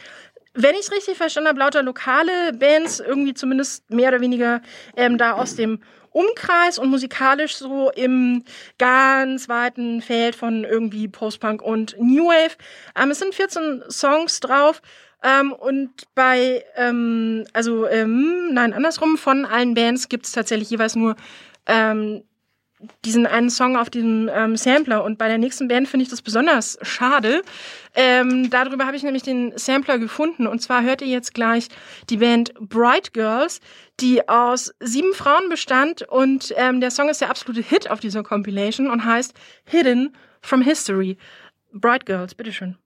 wenn 0.54 0.74
ich 0.74 0.82
es 0.82 0.92
richtig 0.92 1.18
verstanden 1.18 1.50
habe, 1.50 1.60
lauter 1.60 1.84
lokale 1.84 2.54
Bands, 2.54 3.00
irgendwie 3.02 3.34
zumindest 3.34 3.90
mehr 3.92 4.10
oder 4.10 4.22
weniger 4.22 4.62
ähm, 4.96 5.18
da 5.18 5.34
aus 5.34 5.56
dem 5.56 5.84
Umkreis 6.14 6.80
und 6.80 6.90
musikalisch 6.90 7.56
so 7.56 7.92
im 7.92 8.44
ganz 8.78 9.50
weiten 9.50 10.02
Feld 10.02 10.36
von 10.36 10.64
irgendwie 10.64 11.08
Post-Punk 11.08 11.62
und 11.62 11.96
New 12.00 12.28
Wave. 12.28 12.56
Ähm, 12.96 13.12
es 13.12 13.20
sind 13.20 13.36
14 13.36 13.84
Songs 13.90 14.40
drauf. 14.40 14.82
Ähm, 15.24 15.54
und 15.54 15.90
bei, 16.16 16.64
ähm, 16.76 17.46
also, 17.54 17.88
ähm, 17.88 18.54
nein, 18.54 18.74
andersrum, 18.74 19.18
von 19.18 19.46
allen 19.46 19.74
Bands 19.74 20.10
gibt 20.10 20.26
es 20.26 20.34
tatsächlich 20.34 20.70
jeweils 20.70 20.96
nur 20.96 21.16
ähm, 21.66 22.24
diesen 23.06 23.26
einen 23.26 23.50
Song 23.50 23.78
auf 23.78 23.90
diesem 23.90 24.30
ähm, 24.34 24.56
Sampler. 24.56 25.04
Und 25.04 25.18
bei 25.18 25.28
der 25.28 25.38
nächsten 25.38 25.68
Band 25.68 25.88
finde 25.88 26.04
ich 26.04 26.10
das 26.10 26.22
besonders 26.22 26.78
schade. 26.82 27.42
Ähm, 27.96 28.50
darüber 28.50 28.86
habe 28.86 28.96
ich 28.96 29.04
nämlich 29.04 29.24
den 29.24 29.58
Sampler 29.58 30.00
gefunden. 30.00 30.48
Und 30.48 30.62
zwar 30.62 30.84
hört 30.84 31.02
ihr 31.02 31.08
jetzt 31.08 31.34
gleich 31.34 31.70
die 32.10 32.18
Band 32.18 32.54
Bright 32.60 33.14
Girls, 33.14 33.62
die 34.00 34.28
aus 34.28 34.74
sieben 34.80 35.14
Frauen 35.14 35.50
bestand. 35.50 36.04
Und 36.04 36.54
ähm, 36.58 36.82
der 36.82 36.92
Song 36.92 37.10
ist 37.10 37.22
der 37.22 37.30
absolute 37.30 37.62
Hit 37.62 37.90
auf 37.90 38.00
dieser 38.00 38.24
Compilation 38.24 38.90
und 38.90 39.06
heißt 39.06 39.34
Hidden 39.66 40.16
from 40.42 40.62
History. 40.62 41.18
Bright 41.72 42.06
Girls, 42.06 42.36
bitteschön. 42.36 42.78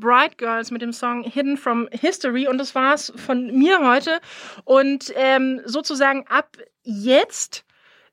Bright 0.00 0.38
Girls 0.38 0.70
mit 0.70 0.82
dem 0.82 0.92
Song 0.92 1.22
Hidden 1.22 1.56
from 1.56 1.88
History 1.92 2.48
und 2.48 2.58
das 2.58 2.74
war's 2.74 3.12
von 3.16 3.46
mir 3.56 3.80
heute. 3.86 4.20
Und 4.64 5.12
ähm, 5.16 5.60
sozusagen 5.64 6.26
ab 6.28 6.56
jetzt 6.82 7.64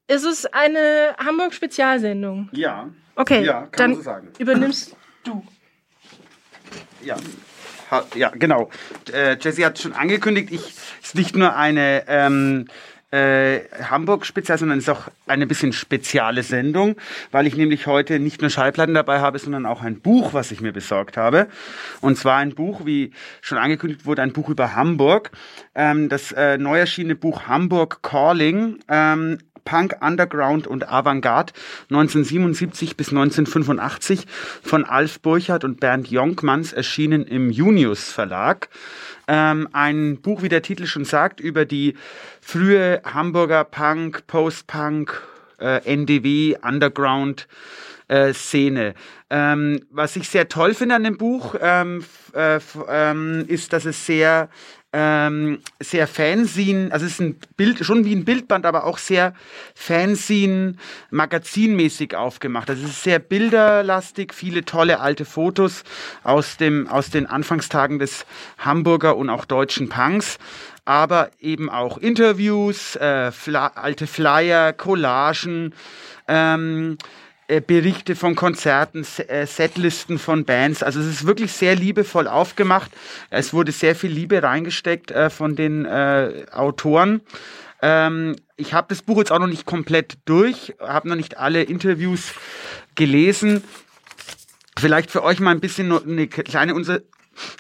ist 0.08 0.24
es 0.26 0.46
eine 0.46 1.16
Hamburg-Spezialsendung. 1.18 2.50
Ja. 2.52 2.90
Okay, 3.16 3.44
Ja, 3.44 3.62
kann 3.68 3.72
dann 3.78 3.90
man 3.92 3.98
so 3.98 4.04
sagen. 4.04 4.28
übernimmst 4.38 4.96
du. 5.24 5.44
Ja. 7.02 7.16
Ha- 7.92 8.06
Ja, 8.16 8.30
genau. 8.30 8.70
Äh, 9.12 9.38
Jessie 9.40 9.66
hat 9.66 9.80
schon 9.80 9.94
angekündigt, 9.94 10.52
ich 10.52 10.76
ist 11.02 11.16
nicht 11.16 11.36
nur 11.36 11.56
eine 11.56 12.04
ähm, 12.08 12.68
äh, 13.12 13.60
Hamburg-Spezial, 13.90 14.58
sondern 14.58 14.80
ist 14.80 14.90
auch 14.90 15.08
eine 15.28 15.48
bisschen 15.48 15.72
spezielle 15.72 16.44
Sendung, 16.44 16.98
weil 17.32 17.48
ich 17.48 17.56
nämlich 17.56 17.88
heute 17.88 18.20
nicht 18.20 18.42
nur 18.42 18.50
Schallplatten 18.50 18.94
dabei 18.94 19.22
habe, 19.22 19.40
sondern 19.40 19.66
auch 19.66 19.82
ein 19.82 20.02
Buch, 20.02 20.34
was 20.34 20.52
ich 20.52 20.60
mir 20.60 20.74
besorgt 20.74 21.16
habe. 21.16 21.48
Und 22.02 22.18
zwar 22.18 22.38
ein 22.38 22.54
Buch, 22.54 22.86
wie 22.86 23.12
schon 23.42 23.58
angekündigt 23.58 24.06
wurde, 24.06 24.22
ein 24.24 24.34
Buch 24.34 24.50
über 24.50 24.76
Hamburg. 24.76 25.32
Ähm, 25.74 26.10
das 26.10 26.34
äh, 26.34 26.58
neu 26.58 26.80
erschienene 26.80 27.16
Buch 27.16 27.48
Hamburg 27.48 28.04
Calling. 28.04 28.80
Ähm, 28.90 29.40
Punk, 29.68 29.98
Underground 30.00 30.66
und 30.66 30.88
Avantgarde 30.88 31.52
1977 31.90 32.96
bis 32.96 33.10
1985 33.10 34.26
von 34.64 34.86
Alf 34.86 35.20
Burchardt 35.20 35.66
und 35.66 35.82
Bernd 35.82 36.10
Jonkmanns 36.10 36.72
erschienen 36.72 37.26
im 37.26 37.50
Junius 37.50 38.10
Verlag. 38.10 38.70
Ähm, 39.28 39.68
ein 39.74 40.22
Buch, 40.22 40.42
wie 40.42 40.50
der 40.50 40.62
Titel 40.62 40.86
schon 40.86 41.06
sagt, 41.06 41.40
über 41.40 41.66
die 41.66 41.96
frühe 42.42 43.02
Hamburger 43.04 43.64
Punk, 43.64 44.26
Post-Punk, 44.28 45.22
äh, 45.60 45.84
NDW, 45.84 46.58
Underground 46.62 47.48
äh, 48.08 48.34
Szene. 48.34 48.94
Ähm, 49.30 49.86
was 49.90 50.16
ich 50.16 50.30
sehr 50.30 50.48
toll 50.48 50.74
finde 50.74 50.96
an 50.96 51.04
dem 51.04 51.18
Buch, 51.18 51.56
ähm, 51.60 52.06
äh, 52.34 52.60
ähm, 52.88 53.46
ist, 53.48 53.74
dass 53.74 53.86
es 53.86 54.06
sehr 54.06 54.50
ähm, 54.94 55.60
sehr 55.80 56.08
Fanzine, 56.08 56.92
also 56.92 57.06
es 57.06 57.14
ist 57.14 57.22
ein 57.22 57.40
Bild, 57.58 57.86
schon 57.86 58.06
wie 58.06 58.16
ein 58.16 58.26
Bildband, 58.26 58.66
aber 58.66 58.86
auch 58.86 58.98
sehr 58.98 59.34
Fanzine, 59.76 60.76
magazinmäßig 61.12 62.16
aufgemacht. 62.16 62.70
Also 62.70 62.86
es 62.86 62.92
ist 62.92 63.04
sehr 63.04 63.20
bilderlastig, 63.20 64.34
viele 64.34 64.64
tolle 64.64 65.00
alte 65.00 65.26
Fotos 65.26 65.84
aus 66.24 66.58
dem, 66.58 66.88
aus 66.88 67.10
den 67.10 67.26
Anfangstagen 67.26 68.00
des 68.00 68.26
Hamburger 68.58 69.18
und 69.18 69.30
auch 69.30 69.46
deutschen 69.46 69.90
Punks 69.90 70.38
aber 70.88 71.32
eben 71.42 71.70
auch 71.70 71.98
Interviews, 71.98 72.96
äh, 72.96 73.34
Fla 73.34 73.68
alte 73.76 74.08
Flyer, 74.08 74.72
Collagen, 74.72 75.74
ähm, 76.30 76.98
äh, 77.48 77.62
Berichte 77.62 78.16
von 78.18 78.36
Konzerten, 78.36 79.06
äh, 79.28 79.46
Setlisten 79.46 80.20
von 80.20 80.44
Bands. 80.44 80.84
Also 80.84 81.00
es 81.00 81.08
ist 81.08 81.28
wirklich 81.28 81.54
sehr 81.54 81.76
liebevoll 81.76 82.28
aufgemacht. 82.28 82.92
Es 83.30 83.54
wurde 83.54 83.72
sehr 83.72 83.96
viel 83.96 84.12
Liebe 84.12 84.44
reingesteckt 84.44 85.12
äh, 85.12 85.30
von 85.30 85.56
den 85.56 85.88
Autoren. 85.88 87.22
Ähm, 87.82 88.36
ich 88.56 88.74
habe 88.74 88.88
das 88.90 89.02
Buch 89.02 89.20
jetzt 89.20 89.32
auch 89.32 89.40
noch 89.40 89.48
nicht 89.48 89.66
komplett 89.66 90.18
durch, 90.26 90.76
habe 90.80 91.08
noch 91.08 91.16
nicht 91.16 91.38
alle 91.38 91.64
Interviews 91.64 92.34
gelesen. 92.96 93.64
Vielleicht 94.78 95.12
für 95.12 95.24
euch 95.24 95.40
mal 95.40 95.52
ein 95.52 95.60
bisschen 95.60 95.92
eine 95.92 96.28
kleine, 96.28 96.74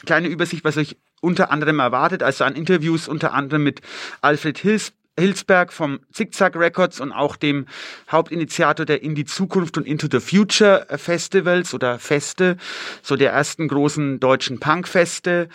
kleine 0.05 0.27
Übersicht, 0.27 0.63
was 0.63 0.77
euch 0.77 0.97
unter 1.21 1.51
anderem 1.51 1.79
erwartet. 1.79 2.23
Also 2.23 2.43
an 2.43 2.55
Interviews 2.55 3.07
unter 3.07 3.33
anderem 3.33 3.63
mit 3.63 3.81
Alfred 4.21 4.57
Hils, 4.57 4.91
Hilsberg 5.19 5.73
vom 5.73 5.99
Zickzack 6.11 6.55
Records 6.55 6.99
und 6.99 7.11
auch 7.11 7.35
dem 7.35 7.65
Hauptinitiator 8.11 8.85
der 8.85 9.01
In 9.01 9.15
die 9.15 9.25
Zukunft 9.25 9.77
und 9.77 9.87
Into 9.87 10.07
the 10.11 10.19
Future 10.19 10.85
Festivals 10.97 11.73
oder 11.73 11.99
Feste, 11.99 12.57
so 13.01 13.15
der 13.15 13.31
ersten 13.31 13.67
großen 13.67 14.19
deutschen 14.19 14.59
Punkfeste. 14.59 15.49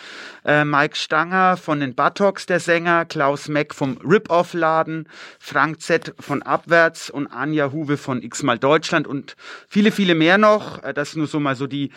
Äh, 0.45 0.65
Mike 0.65 0.95
Stanger 0.95 1.57
von 1.57 1.79
den 1.79 1.95
Buttocks, 1.95 2.45
der 2.45 2.59
Sänger, 2.59 3.05
Klaus 3.05 3.47
Meck 3.47 3.73
vom 3.73 3.97
Rip-Off-Laden, 4.03 5.07
Frank 5.39 5.81
Z 5.81 6.13
von 6.19 6.41
Abwärts 6.41 7.09
und 7.09 7.27
Anja 7.27 7.71
Huwe 7.71 7.97
von 7.97 8.21
X-Mal 8.21 8.59
Deutschland 8.59 9.07
und 9.07 9.35
viele, 9.69 9.91
viele 9.91 10.15
mehr 10.15 10.37
noch. 10.37 10.83
Äh, 10.83 10.93
Das 10.93 11.15
nur 11.15 11.27
so 11.27 11.39
mal 11.39 11.55
so 11.55 11.67
die, 11.67 11.91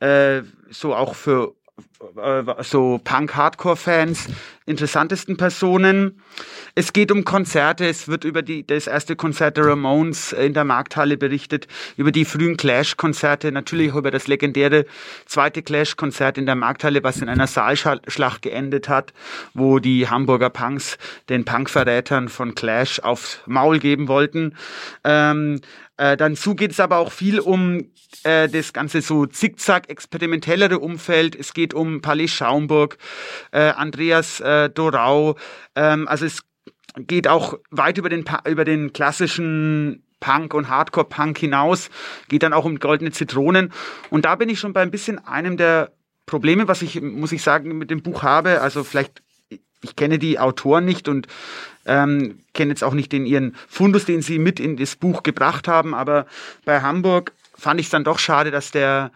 äh, 0.00 0.42
so 0.70 0.94
auch 0.94 1.14
für 1.14 1.54
so 2.62 3.00
Punk-Hardcore-Fans, 3.04 4.28
interessantesten 4.64 5.36
Personen. 5.36 6.22
Es 6.74 6.92
geht 6.92 7.10
um 7.12 7.24
Konzerte, 7.24 7.86
es 7.86 8.08
wird 8.08 8.24
über 8.24 8.42
die, 8.42 8.66
das 8.66 8.86
erste 8.86 9.16
Konzert 9.16 9.56
der 9.56 9.66
Ramones 9.66 10.32
in 10.32 10.54
der 10.54 10.64
Markthalle 10.64 11.16
berichtet, 11.16 11.68
über 11.96 12.12
die 12.12 12.24
frühen 12.24 12.56
Clash-Konzerte, 12.56 13.52
natürlich 13.52 13.92
auch 13.92 13.96
über 13.96 14.10
das 14.10 14.26
legendäre 14.26 14.86
zweite 15.26 15.62
Clash-Konzert 15.62 16.38
in 16.38 16.46
der 16.46 16.54
Markthalle, 16.54 17.02
was 17.02 17.20
in 17.20 17.28
einer 17.28 17.46
Saalschlacht 17.46 18.42
geendet 18.42 18.88
hat, 18.88 19.12
wo 19.54 19.78
die 19.78 20.08
Hamburger 20.08 20.50
Punks 20.50 20.98
den 21.28 21.44
Punk-Verrätern 21.44 22.28
von 22.28 22.54
Clash 22.54 23.00
aufs 23.00 23.40
Maul 23.46 23.78
geben 23.78 24.08
wollten. 24.08 24.56
Ähm, 25.04 25.60
äh, 25.96 26.16
dazu 26.16 26.54
geht 26.54 26.72
es 26.72 26.80
aber 26.80 26.98
auch 26.98 27.12
viel 27.12 27.40
um 27.40 27.90
äh, 28.22 28.48
das 28.48 28.72
ganze 28.72 29.00
so 29.00 29.26
zickzack 29.26 29.88
experimentellere 29.88 30.78
Umfeld. 30.78 31.34
Es 31.34 31.54
geht 31.54 31.74
um 31.74 32.02
Palais 32.02 32.28
Schaumburg, 32.28 32.98
äh, 33.52 33.60
Andreas 33.70 34.40
äh, 34.40 34.68
Dorau. 34.68 35.36
Ähm, 35.74 36.06
also 36.08 36.26
es 36.26 36.42
geht 36.98 37.28
auch 37.28 37.58
weit 37.70 37.98
über 37.98 38.08
den, 38.08 38.24
über 38.46 38.64
den 38.64 38.92
klassischen 38.92 40.02
Punk 40.20 40.54
und 40.54 40.68
Hardcore-Punk 40.68 41.38
hinaus, 41.38 41.90
geht 42.28 42.42
dann 42.42 42.52
auch 42.52 42.64
um 42.64 42.78
goldene 42.78 43.12
Zitronen. 43.12 43.72
Und 44.10 44.24
da 44.24 44.34
bin 44.36 44.48
ich 44.48 44.58
schon 44.58 44.72
bei 44.72 44.80
ein 44.80 44.90
bisschen 44.90 45.24
einem 45.24 45.56
der 45.56 45.92
Probleme, 46.24 46.68
was 46.68 46.82
ich, 46.82 47.00
muss 47.00 47.32
ich 47.32 47.42
sagen, 47.42 47.78
mit 47.78 47.90
dem 47.90 48.02
Buch 48.02 48.22
habe. 48.22 48.60
Also 48.60 48.82
vielleicht, 48.82 49.22
ich 49.86 49.96
kenne 49.96 50.18
die 50.18 50.38
Autoren 50.38 50.84
nicht 50.84 51.08
und 51.08 51.26
ähm, 51.86 52.40
kenne 52.52 52.70
jetzt 52.70 52.82
auch 52.82 52.94
nicht 52.94 53.12
den 53.12 53.26
ihren 53.26 53.54
Fundus, 53.68 54.04
den 54.04 54.20
sie 54.20 54.38
mit 54.38 54.58
in 54.58 54.76
das 54.76 54.96
Buch 54.96 55.22
gebracht 55.22 55.68
haben, 55.68 55.94
aber 55.94 56.26
bei 56.64 56.82
Hamburg 56.82 57.32
fand 57.56 57.80
ich 57.80 57.86
es 57.86 57.90
dann 57.90 58.04
doch 58.04 58.18
schade, 58.18 58.50
dass 58.50 58.70
der 58.70 59.12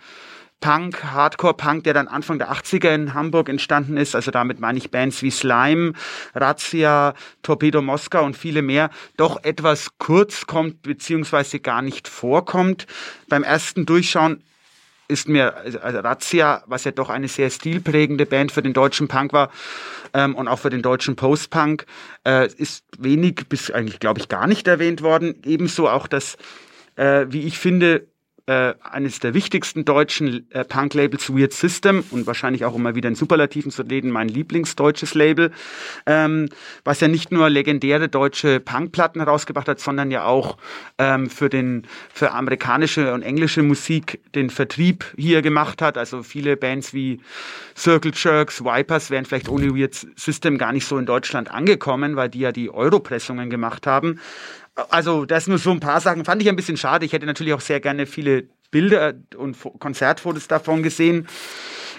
Punk, 0.61 1.03
Hardcore-Punk, 1.03 1.85
der 1.85 1.95
dann 1.95 2.07
Anfang 2.07 2.39
der 2.39 2.53
80er 2.53 2.95
in 2.95 3.15
Hamburg 3.15 3.49
entstanden 3.49 3.97
ist, 3.97 4.15
also 4.15 4.31
damit 4.31 4.61
meine 4.61 4.79
ich 4.79 4.91
Bands 4.91 5.23
wie 5.23 5.31
Slime, 5.31 5.95
Razzia, 6.35 7.15
Torpedo 7.43 7.81
Moskau 7.81 8.25
und 8.25 8.37
viele 8.37 8.61
mehr, 8.61 8.91
doch 9.17 9.43
etwas 9.43 9.99
kurz 9.99 10.47
kommt, 10.47 10.83
beziehungsweise 10.83 11.61
gar 11.61 11.81
nicht 11.81 12.09
vorkommt. 12.09 12.87
Beim 13.29 13.43
ersten 13.43 13.87
Durchschauen 13.87 14.43
ist 15.11 15.29
mir 15.29 15.57
also 15.83 15.99
Razzia, 15.99 16.63
was 16.67 16.85
ja 16.85 16.93
doch 16.93 17.11
eine 17.11 17.29
sehr 17.29 17.51
stilprägende 17.51 18.27
Band 18.27 18.53
für 18.53 18.63
den 18.63 18.73
deutschen 18.73 19.09
Punk 19.09 19.33
war 19.33 19.51
ähm, 20.15 20.35
und 20.35 20.49
auch 20.49 20.59
für 20.59 20.71
den 20.71 20.83
deutschen 20.83 21.17
Post-Punk, 21.17 21.85
äh, 22.27 22.49
ist 22.55 22.85
wenig 22.99 23.49
bis 23.49 23.71
eigentlich, 23.71 24.01
glaube 24.01 24.21
ich, 24.21 24.29
gar 24.29 24.47
nicht 24.47 24.67
erwähnt 24.69 25.03
worden. 25.03 25.35
Ebenso 25.45 25.89
auch 25.89 26.07
das, 26.07 26.37
äh, 26.97 27.27
wie 27.29 27.43
ich 27.43 27.59
finde, 27.59 28.07
äh, 28.51 28.75
eines 28.83 29.21
der 29.21 29.33
wichtigsten 29.33 29.85
deutschen 29.85 30.51
äh, 30.51 30.65
Punk-Labels 30.65 31.33
Weird 31.33 31.53
System 31.53 32.03
und 32.11 32.27
wahrscheinlich 32.27 32.65
auch 32.65 32.75
immer 32.75 32.97
wieder 32.97 33.09
in 33.09 33.15
Superlativen 33.15 33.71
zu 33.71 33.83
reden, 33.83 34.11
mein 34.11 34.27
Lieblingsdeutsches 34.27 35.15
Label, 35.15 35.53
ähm, 36.05 36.49
was 36.83 36.99
ja 36.99 37.07
nicht 37.07 37.31
nur 37.31 37.49
legendäre 37.49 38.09
deutsche 38.09 38.59
Punkplatten 38.59 39.21
herausgebracht 39.21 39.69
hat, 39.69 39.79
sondern 39.79 40.11
ja 40.11 40.25
auch 40.25 40.57
ähm, 40.99 41.31
für 41.31 41.49
den 41.49 41.87
für 42.13 42.33
amerikanische 42.33 43.15
und 43.15 43.23
englische 43.23 43.63
Musik 43.63 44.21
den 44.35 44.51
Vertrieb 44.51 45.05
hier 45.17 45.43
gemacht 45.43 45.81
hat. 45.81 45.97
Also 45.97 46.25
viele 46.25 46.57
Bands 46.57 46.93
wie 46.93 47.21
Circle 47.77 48.11
Jerks, 48.17 48.65
Vipers 48.65 49.13
wären 49.13 49.27
vielleicht 49.27 49.49
ohne 49.49 49.77
Weird 49.77 49.95
System 50.17 50.59
gar 50.59 50.73
nicht 50.73 50.87
so 50.87 50.99
in 50.99 51.07
Deutschland 51.07 51.53
angekommen, 51.53 52.17
weil 52.17 52.29
die 52.29 52.41
ja 52.41 52.51
die 52.51 52.69
Europressungen 52.69 53.49
gemacht 53.49 53.87
haben. 53.87 54.19
Also, 54.89 55.27
das 55.27 55.47
nur 55.47 55.59
so 55.59 55.71
ein 55.71 55.81
paar 55.81 56.01
Sachen. 56.01 56.25
Fand 56.25 56.43
ich 56.43 56.49
ein 56.49 56.57
bisschen 56.57 56.77
schade. 56.77 57.05
Ich 57.05 57.13
hätte 57.13 57.27
natürlich 57.27 57.53
auch 57.55 57.61
sehr 57.61 57.81
gerne 57.81 58.07
viele 58.07 58.49
Bilder 58.71 59.15
und 59.37 59.57
Fo- 59.57 59.77
Konzertfotos 59.79 60.49
davon 60.49 60.83
gesehen. 60.83 61.27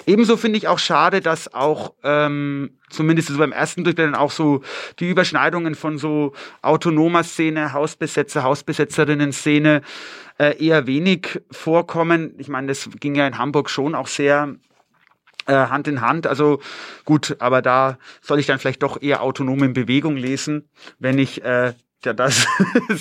Ebenso 0.07 0.35
finde 0.35 0.57
ich 0.57 0.67
auch 0.67 0.79
schade, 0.79 1.21
dass 1.21 1.53
auch 1.53 1.93
ähm, 2.03 2.79
zumindest 2.89 3.27
so 3.27 3.37
beim 3.37 3.51
ersten 3.51 3.83
Durchblättern 3.83 4.15
auch 4.15 4.31
so 4.31 4.61
die 4.99 5.09
Überschneidungen 5.09 5.75
von 5.75 5.99
so 5.99 6.33
autonomer 6.63 7.23
Szene, 7.23 7.73
Hausbesetzer, 7.73 8.41
Hausbesetzerinnen-Szene 8.41 9.81
äh, 10.39 10.65
eher 10.65 10.87
wenig 10.87 11.41
vorkommen. 11.51 12.33
Ich 12.39 12.47
meine, 12.47 12.67
das 12.67 12.89
ging 12.99 13.13
ja 13.13 13.27
in 13.27 13.37
Hamburg 13.37 13.69
schon 13.69 13.93
auch 13.93 14.07
sehr 14.07 14.55
äh, 15.45 15.53
Hand 15.53 15.87
in 15.87 16.01
Hand. 16.01 16.25
Also 16.25 16.61
gut, 17.05 17.35
aber 17.37 17.61
da 17.61 17.99
soll 18.21 18.39
ich 18.39 18.47
dann 18.47 18.57
vielleicht 18.57 18.81
doch 18.81 18.99
eher 19.01 19.21
autonom 19.21 19.61
in 19.61 19.73
Bewegung 19.73 20.17
lesen, 20.17 20.67
wenn 20.97 21.19
ich 21.19 21.43
äh, 21.43 21.73
der 22.03 22.13
das 22.13 22.47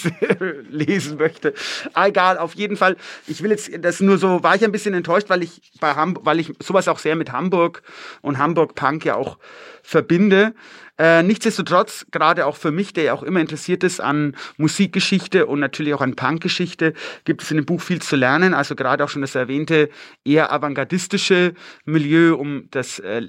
lesen 0.70 1.18
möchte. 1.18 1.54
Egal, 1.94 2.38
auf 2.38 2.54
jeden 2.54 2.76
Fall. 2.76 2.96
Ich 3.26 3.42
will 3.42 3.50
jetzt, 3.50 3.70
das 3.80 4.00
nur 4.00 4.18
so, 4.18 4.42
war 4.42 4.54
ich 4.54 4.64
ein 4.64 4.72
bisschen 4.72 4.94
enttäuscht, 4.94 5.28
weil 5.28 5.42
ich 5.42 5.72
bei 5.80 5.94
Hamburg, 5.94 6.24
weil 6.26 6.40
ich 6.40 6.52
sowas 6.60 6.88
auch 6.88 6.98
sehr 6.98 7.16
mit 7.16 7.32
Hamburg 7.32 7.82
und 8.22 8.38
Hamburg 8.38 8.74
Punk 8.74 9.04
ja 9.04 9.16
auch 9.16 9.38
verbinde. 9.82 10.54
Äh, 10.98 11.22
nichtsdestotrotz, 11.22 12.04
gerade 12.10 12.44
auch 12.44 12.56
für 12.56 12.70
mich, 12.70 12.92
der 12.92 13.04
ja 13.04 13.14
auch 13.14 13.22
immer 13.22 13.40
interessiert 13.40 13.84
ist 13.84 14.00
an 14.00 14.36
Musikgeschichte 14.58 15.46
und 15.46 15.58
natürlich 15.58 15.94
auch 15.94 16.02
an 16.02 16.14
Punkgeschichte, 16.14 16.92
gibt 17.24 17.42
es 17.42 17.50
in 17.50 17.56
dem 17.56 17.64
Buch 17.64 17.80
viel 17.80 18.02
zu 18.02 18.16
lernen. 18.16 18.52
Also 18.52 18.74
gerade 18.74 19.02
auch 19.02 19.08
schon 19.08 19.22
das 19.22 19.34
erwähnte 19.34 19.88
eher 20.26 20.52
avantgardistische 20.52 21.54
Milieu 21.86 22.34
um 22.34 22.68
das 22.70 22.98
äh, 22.98 23.28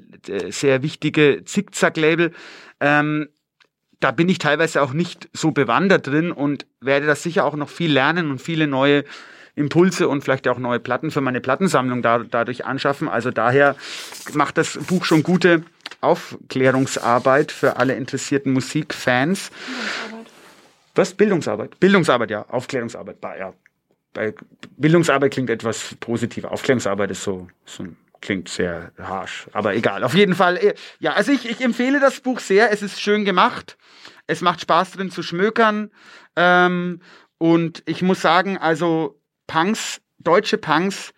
sehr 0.49 0.83
wichtige 0.83 1.43
Zickzack-Label. 1.45 2.33
Ähm, 2.81 3.29
da 4.01 4.11
bin 4.11 4.27
ich 4.27 4.39
teilweise 4.39 4.81
auch 4.81 4.93
nicht 4.93 5.29
so 5.31 5.51
bewandert 5.51 6.07
drin 6.07 6.31
und 6.31 6.65
werde 6.81 7.05
das 7.05 7.23
sicher 7.23 7.45
auch 7.45 7.55
noch 7.55 7.69
viel 7.69 7.91
lernen 7.93 8.31
und 8.31 8.41
viele 8.41 8.67
neue 8.67 9.05
Impulse 9.55 10.07
und 10.07 10.23
vielleicht 10.23 10.47
auch 10.47 10.57
neue 10.57 10.79
Platten 10.79 11.11
für 11.11 11.21
meine 11.21 11.39
Plattensammlung 11.39 12.01
da, 12.01 12.19
dadurch 12.19 12.65
anschaffen. 12.65 13.07
Also 13.07 13.31
daher 13.31 13.75
macht 14.33 14.57
das 14.57 14.77
Buch 14.77 15.05
schon 15.05 15.23
gute 15.23 15.63
Aufklärungsarbeit 16.01 17.51
für 17.51 17.77
alle 17.77 17.93
interessierten 17.93 18.53
Musikfans. 18.53 19.51
Bildungsarbeit. 19.51 20.31
Was? 20.95 21.13
Bildungsarbeit? 21.13 21.79
Bildungsarbeit, 21.79 22.31
ja. 22.31 22.45
Aufklärungsarbeit, 22.49 23.17
ja. 23.39 23.53
Bei 24.13 24.33
Bildungsarbeit 24.77 25.31
klingt 25.31 25.49
etwas 25.49 25.95
positiver. 25.99 26.51
Aufklärungsarbeit 26.51 27.11
ist 27.11 27.23
so, 27.23 27.47
so 27.65 27.85
klingt 28.21 28.49
sehr 28.49 28.91
harsch, 28.97 29.47
aber 29.51 29.75
egal. 29.75 30.03
Auf 30.03 30.13
jeden 30.13 30.35
Fall, 30.35 30.57
äh, 30.57 30.75
ja, 30.99 31.13
also 31.13 31.31
ich, 31.31 31.49
ich 31.49 31.61
empfehle 31.61 31.99
das 31.99 32.21
Buch 32.21 32.39
sehr. 32.39 32.71
Es 32.71 32.81
ist 32.81 33.01
schön 33.01 33.25
gemacht. 33.25 33.77
Es 34.27 34.41
macht 34.41 34.61
Spaß 34.61 34.91
drin 34.91 35.11
zu 35.11 35.23
schmökern. 35.23 35.91
Ähm, 36.35 37.01
und 37.37 37.83
ich 37.85 38.01
muss 38.01 38.21
sagen, 38.21 38.57
also 38.57 39.19
Punks, 39.47 40.01
deutsche 40.19 40.57
Punks 40.57 41.11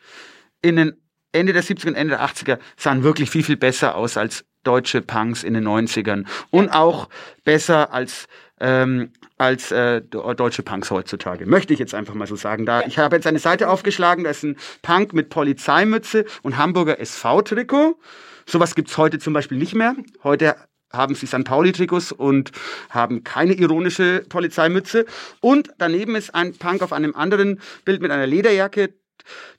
in 0.61 0.77
den 0.77 0.93
Ende 1.33 1.53
der 1.53 1.63
70er 1.63 1.89
und 1.89 1.95
Ende 1.95 2.15
der 2.15 2.25
80er 2.25 2.59
sahen 2.77 3.03
wirklich 3.03 3.29
viel, 3.29 3.43
viel 3.43 3.57
besser 3.57 3.95
aus 3.95 4.17
als 4.17 4.45
deutsche 4.63 5.01
Punks 5.01 5.43
in 5.43 5.53
den 5.53 5.67
90ern. 5.67 6.25
Und 6.49 6.69
auch 6.69 7.09
besser 7.43 7.91
als 7.91 8.27
ähm, 8.63 9.11
als 9.37 9.71
äh, 9.71 10.01
deutsche 10.01 10.63
Punks 10.63 10.89
heutzutage. 10.89 11.45
Möchte 11.45 11.73
ich 11.73 11.79
jetzt 11.79 11.93
einfach 11.93 12.13
mal 12.13 12.27
so 12.27 12.37
sagen. 12.37 12.65
Da, 12.65 12.81
ich 12.85 12.97
habe 12.97 13.17
jetzt 13.17 13.27
eine 13.27 13.39
Seite 13.39 13.69
aufgeschlagen, 13.69 14.23
da 14.23 14.29
ist 14.29 14.43
ein 14.43 14.55
Punk 14.81 15.13
mit 15.13 15.29
Polizeimütze 15.29 16.25
und 16.43 16.57
Hamburger 16.57 16.97
SV-Trikot. 16.99 17.99
Sowas 18.45 18.73
gibt's 18.73 18.97
heute 18.97 19.19
zum 19.19 19.33
Beispiel 19.33 19.57
nicht 19.57 19.75
mehr. 19.75 19.95
Heute 20.23 20.55
haben 20.91 21.13
sie 21.13 21.25
St. 21.27 21.43
Pauli-Trikots 21.43 22.13
und 22.13 22.51
haben 22.89 23.23
keine 23.25 23.53
ironische 23.53 24.23
Polizeimütze. 24.29 25.05
Und 25.41 25.71
daneben 25.77 26.15
ist 26.15 26.33
ein 26.33 26.53
Punk 26.55 26.81
auf 26.81 26.93
einem 26.93 27.15
anderen 27.15 27.59
Bild 27.83 28.01
mit 28.01 28.11
einer 28.11 28.27
Lederjacke, 28.27 28.93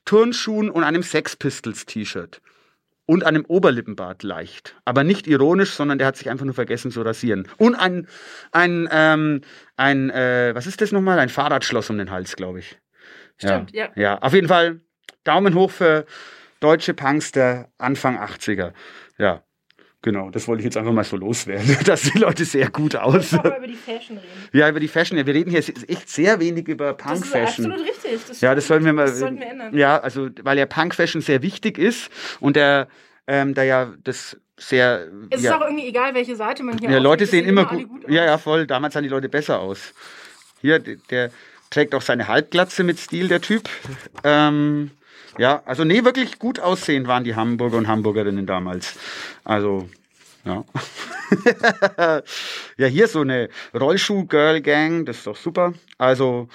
Turnschuhen 0.05 0.69
und 0.71 0.83
einem 0.83 1.03
Sex 1.03 1.35
Pistols-T-Shirt 1.35 2.41
und 3.05 3.23
einem 3.23 3.45
Oberlippenbart 3.45 4.23
leicht. 4.23 4.75
Aber 4.85 5.03
nicht 5.03 5.27
ironisch, 5.27 5.71
sondern 5.71 5.97
der 5.97 6.07
hat 6.07 6.17
sich 6.17 6.29
einfach 6.29 6.45
nur 6.45 6.53
vergessen 6.53 6.91
zu 6.91 7.01
rasieren. 7.01 7.47
Und 7.57 7.75
ein, 7.75 8.07
ein, 8.51 8.89
ähm, 8.91 9.41
ein 9.77 10.09
äh, 10.09 10.51
was 10.55 10.67
ist 10.67 10.81
das 10.81 10.91
nochmal? 10.91 11.19
Ein 11.19 11.29
Fahrradschloss 11.29 11.89
um 11.89 11.97
den 11.97 12.11
Hals, 12.11 12.35
glaube 12.35 12.59
ich. 12.59 12.77
Stimmt, 13.37 13.71
ja. 13.73 13.85
ja. 13.95 14.01
Ja, 14.01 14.17
auf 14.19 14.33
jeden 14.33 14.47
Fall 14.47 14.81
Daumen 15.23 15.53
hoch 15.55 15.71
für 15.71 16.05
deutsche 16.59 16.93
Punks 16.93 17.31
der 17.31 17.69
Anfang 17.77 18.17
80er. 18.17 18.73
Ja. 19.17 19.43
Genau, 20.05 20.29
das 20.29 20.47
wollte 20.47 20.61
ich 20.61 20.65
jetzt 20.65 20.77
einfach 20.77 20.91
mal 20.91 21.03
so 21.03 21.17
loswerden. 21.17 21.77
Das 21.83 22.03
sehen 22.03 22.21
Leute 22.21 22.45
sehr 22.45 22.69
gut 22.69 22.95
aus. 22.95 23.33
Ich 23.33 23.39
aber 23.39 23.57
über 23.57 23.65
die 23.65 23.73
Fashion 23.73 24.19
reden. 24.19 24.49
Ja, 24.53 24.69
über 24.69 24.79
die 24.79 24.87
Fashion. 24.87 25.17
Ja, 25.17 25.25
wir 25.25 25.33
reden 25.33 25.49
hier 25.49 25.57
echt 25.57 26.07
sehr 26.09 26.39
wenig 26.39 26.67
über 26.67 26.93
Punk-Fashion. 26.93 27.71
Das 27.71 27.79
ist 27.79 27.87
absolut 27.87 27.89
richtig. 27.89 28.19
Das 28.27 28.41
ja, 28.41 28.53
das 28.53 28.67
sollten 28.67 28.85
wir 28.85 28.93
mal. 28.93 29.07
Das 29.07 29.17
sollten 29.17 29.39
wir 29.39 29.47
ändern. 29.47 29.75
Ja, 29.75 29.97
also, 29.97 30.29
weil 30.43 30.59
ja 30.59 30.67
Punk-Fashion 30.67 31.23
sehr 31.23 31.41
wichtig 31.41 31.79
ist 31.79 32.11
und 32.39 32.55
der, 32.55 32.87
ähm, 33.25 33.55
da 33.55 33.63
ja 33.63 33.93
das 34.03 34.37
sehr. 34.57 35.07
Es 35.31 35.41
ja, 35.41 35.55
ist 35.55 35.57
auch 35.57 35.65
irgendwie 35.65 35.87
egal, 35.87 36.13
welche 36.13 36.35
Seite 36.35 36.61
man 36.61 36.77
hier 36.77 36.87
Ja, 36.87 36.99
Leute 36.99 37.25
sehen 37.25 37.47
immer 37.47 37.65
gut. 37.65 37.89
gut. 37.89 38.07
Ja, 38.07 38.25
ja, 38.25 38.37
voll. 38.37 38.67
Damals 38.67 38.93
sahen 38.93 39.01
die 39.01 39.09
Leute 39.09 39.27
besser 39.27 39.59
aus. 39.59 39.95
Hier, 40.61 40.77
der 40.77 41.31
trägt 41.71 41.95
auch 41.95 42.03
seine 42.03 42.27
Halbglatze 42.27 42.83
mit 42.83 42.99
Stil, 42.99 43.27
der 43.27 43.41
Typ. 43.41 43.67
Ähm, 44.23 44.91
ja, 45.37 45.61
also 45.65 45.83
nee, 45.83 46.03
wirklich 46.03 46.39
gut 46.39 46.59
aussehend 46.59 47.07
waren 47.07 47.23
die 47.23 47.35
Hamburger 47.35 47.77
und 47.77 47.87
Hamburgerinnen 47.87 48.45
damals. 48.45 48.95
Also 49.43 49.89
ja. 50.45 50.63
ja, 52.77 52.87
hier 52.87 53.07
so 53.07 53.21
eine 53.21 53.49
Rollschuh-Girl-Gang, 53.73 55.05
das 55.05 55.17
ist 55.17 55.27
doch 55.27 55.35
super. 55.35 55.73
Also, 55.97 56.47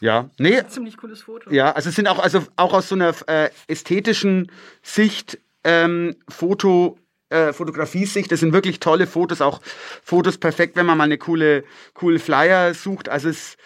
ja, 0.00 0.28
nee. 0.38 0.60
Ziemlich 0.66 0.96
cooles 0.96 1.22
Foto. 1.22 1.50
Ja, 1.50 1.72
also 1.72 1.88
es 1.88 1.94
sind 1.94 2.08
auch, 2.08 2.18
also 2.18 2.44
auch 2.56 2.74
aus 2.74 2.88
so 2.88 2.96
einer 2.96 3.14
äh, 3.28 3.50
ästhetischen 3.68 4.50
Sicht 4.82 5.38
ähm, 5.62 6.16
Foto, 6.28 6.98
äh, 7.30 7.52
Fotografie-Sicht, 7.52 8.32
das 8.32 8.40
sind 8.40 8.52
wirklich 8.52 8.80
tolle 8.80 9.06
Fotos, 9.06 9.40
auch 9.40 9.60
Fotos 10.02 10.38
perfekt, 10.38 10.74
wenn 10.76 10.86
man 10.86 10.98
mal 10.98 11.04
eine 11.04 11.18
coole, 11.18 11.62
coole 11.94 12.18
Flyer 12.18 12.74
sucht. 12.74 13.08
Also 13.08 13.28
es, 13.28 13.56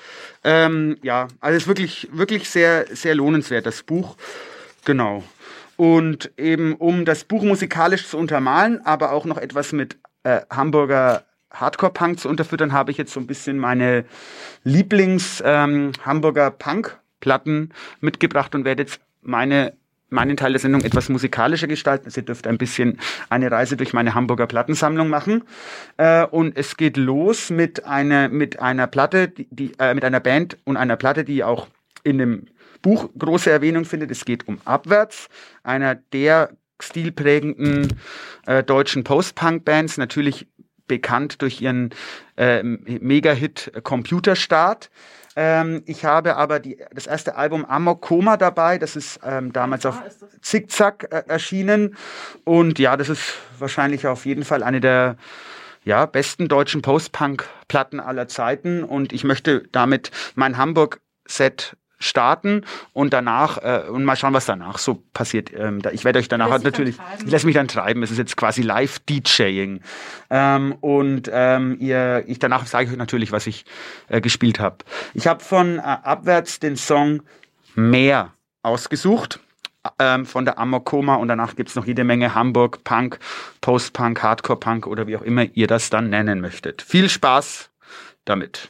ähm, 0.45 0.99
ja, 1.03 1.29
also 1.41 1.57
es 1.57 1.63
ist 1.63 1.69
wirklich, 1.69 2.09
wirklich 2.13 2.51
sehr, 2.51 2.87
sehr 2.95 3.15
lohnenswert, 3.15 3.65
das 3.65 3.83
Buch. 3.83 4.17
Genau. 4.85 5.23
Und 5.77 6.31
eben 6.37 6.75
um 6.75 7.05
das 7.05 7.25
Buch 7.25 7.43
musikalisch 7.43 8.09
zu 8.09 8.19
untermalen, 8.19 8.85
aber 8.85 9.13
auch 9.13 9.25
noch 9.25 9.39
etwas 9.39 9.73
mit 9.73 9.97
äh, 10.23 10.41
Hamburger 10.51 11.25
Hardcore-Punk 11.51 12.19
zu 12.19 12.29
unterfüttern, 12.29 12.73
habe 12.73 12.91
ich 12.91 12.97
jetzt 12.97 13.13
so 13.13 13.21
ein 13.21 13.27
bisschen 13.27 13.59
meine 13.59 14.05
Lieblings-Hamburger 14.65 16.47
ähm, 16.47 16.53
Punk-Platten 16.59 17.71
mitgebracht 18.01 18.55
und 18.55 18.65
werde 18.65 18.83
jetzt 18.83 19.01
meine 19.23 19.75
meinen 20.13 20.37
Teil 20.37 20.53
der 20.53 20.61
Sendung 20.61 20.83
etwas 20.83 21.09
musikalischer 21.09 21.67
gestalten. 21.67 22.11
Sie 22.11 22.23
dürft 22.23 22.47
ein 22.47 22.59
bisschen 22.59 22.99
eine 23.31 23.51
Reise 23.51 23.77
durch 23.77 23.93
meine 23.95 24.15
Hamburger 24.15 24.47
Plattensammlung 24.47 25.09
machen. 25.09 25.45
Äh, 25.97 26.27
und 26.27 26.57
es 26.57 26.77
geht 26.77 26.97
los 26.97 27.51
mit 27.51 27.87
einer, 27.87 28.29
mit 28.29 28.61
einer 28.61 28.87
Platte, 28.87 29.29
die, 29.29 29.49
die 29.51 29.73
äh, 29.79 29.95
mit 29.95 30.05
einer 30.05 30.21
Band 30.21 30.59
und 30.65 30.77
einer 30.77 30.97
Platte, 30.97 31.25
die 31.25 31.43
auch 31.43 31.67
in 32.05 32.19
dem 32.19 32.47
Buch 32.83 33.09
große 33.19 33.51
Erwähnung 33.51 33.85
findet. 33.85 34.11
Es 34.11 34.25
geht 34.25 34.49
um 34.49 34.61
Abwärts, 34.65 35.29
einer 35.63 35.95
der 35.95 36.51
stilprägenden 36.81 38.01
äh, 38.47 38.63
deutschen 38.63 39.05
Post-Punk-Bands, 39.05 39.99
natürlich 39.99 40.49
bekannt 40.89 41.41
durch 41.41 41.61
ihren 41.61 41.91
äh, 42.37 42.63
Mega-Hit 42.63 43.73
Computerstart. 43.83 44.91
Ähm, 45.37 45.83
ich 45.87 46.05
habe 46.05 46.37
aber 46.37 46.61
die, 46.61 46.79
das 46.93 47.07
erste 47.07 47.37
Album 47.37 47.65
Amok 47.65 48.03
Koma 48.03 48.37
dabei, 48.37 48.79
das 48.79 48.97
ist 48.97 49.21
ähm, 49.25 49.53
damals 49.53 49.87
auf 49.87 50.03
Zickzack 50.43 51.09
äh, 51.11 51.23
erschienen. 51.29 51.97
Und 52.45 52.79
ja, 52.79 52.97
das 52.97 53.09
ist 53.09 53.35
wahrscheinlich 53.59 54.07
auf 54.07 54.27
jeden 54.27 54.45
Fall 54.45 54.63
eine 54.63 54.81
der 54.81 55.17
ja, 55.85 56.07
besten 56.07 56.49
deutschen 56.49 56.83
Post-Punk-Platten 56.83 58.01
aller 58.01 58.29
Zeiten. 58.29 58.85
Und 58.85 59.13
ich 59.13 59.25
möchte 59.25 59.65
damit 59.73 60.11
mein 60.35 60.59
Hamburg-Set 60.59 61.77
starten 62.03 62.65
und 62.93 63.13
danach 63.13 63.59
äh, 63.59 63.89
und 63.89 64.05
mal 64.05 64.17
schauen, 64.17 64.35
was 64.35 64.47
danach 64.47 64.79
so 64.79 65.03
passiert. 65.13 65.53
Ähm, 65.55 65.81
da, 65.83 65.91
ich 65.91 66.05
werde 66.05 66.19
euch 66.19 66.29
danach 66.29 66.51
halt 66.51 66.65
natürlich, 66.65 66.97
ich 67.25 67.31
lasse 67.31 67.47
mich 67.47 67.55
dann 67.55 67.69
treiben. 67.69 68.03
Es 68.03 68.11
ist 68.11 68.19
jetzt 68.19 68.37
quasi 68.37 68.63
Live-DJing 68.63 69.81
ähm, 70.31 70.75
und 70.81 71.31
ähm, 71.33 71.77
ihr, 71.81 72.25
ich 72.27 72.39
danach 72.39 72.67
sage 72.67 72.87
ich 72.87 72.91
euch 72.93 72.99
natürlich, 72.99 73.33
was 73.33 73.47
ich 73.47 73.65
äh, 74.09 74.21
gespielt 74.21 74.61
habe. 74.61 74.79
Ich 75.15 75.27
habe 75.27 75.43
von 75.43 75.79
äh, 75.79 75.83
abwärts 75.83 76.61
den 76.61 76.77
Song 76.77 77.23
Mehr 77.75 78.33
ausgesucht 78.63 79.41
ähm, 79.99 80.27
von 80.27 80.45
der 80.45 80.59
Amokoma 80.59 81.17
und 81.17 81.29
danach 81.29 81.57
gibt 81.57 81.71
es 81.71 81.77
noch 81.77 81.87
jede 81.87 82.05
Menge 82.05 82.35
Hamburg 82.35 82.85
Punk, 82.85 83.19
Post-Punk, 83.61 84.23
Hardcore-Punk 84.23 84.87
oder 84.87 85.07
wie 85.07 85.17
auch 85.17 85.23
immer 85.23 85.45
ihr 85.55 85.67
das 85.67 85.91
dann 85.91 86.11
nennen 86.11 86.41
möchtet. 86.41 86.83
Viel 86.83 87.09
Spaß 87.09 87.71
damit. 88.25 88.69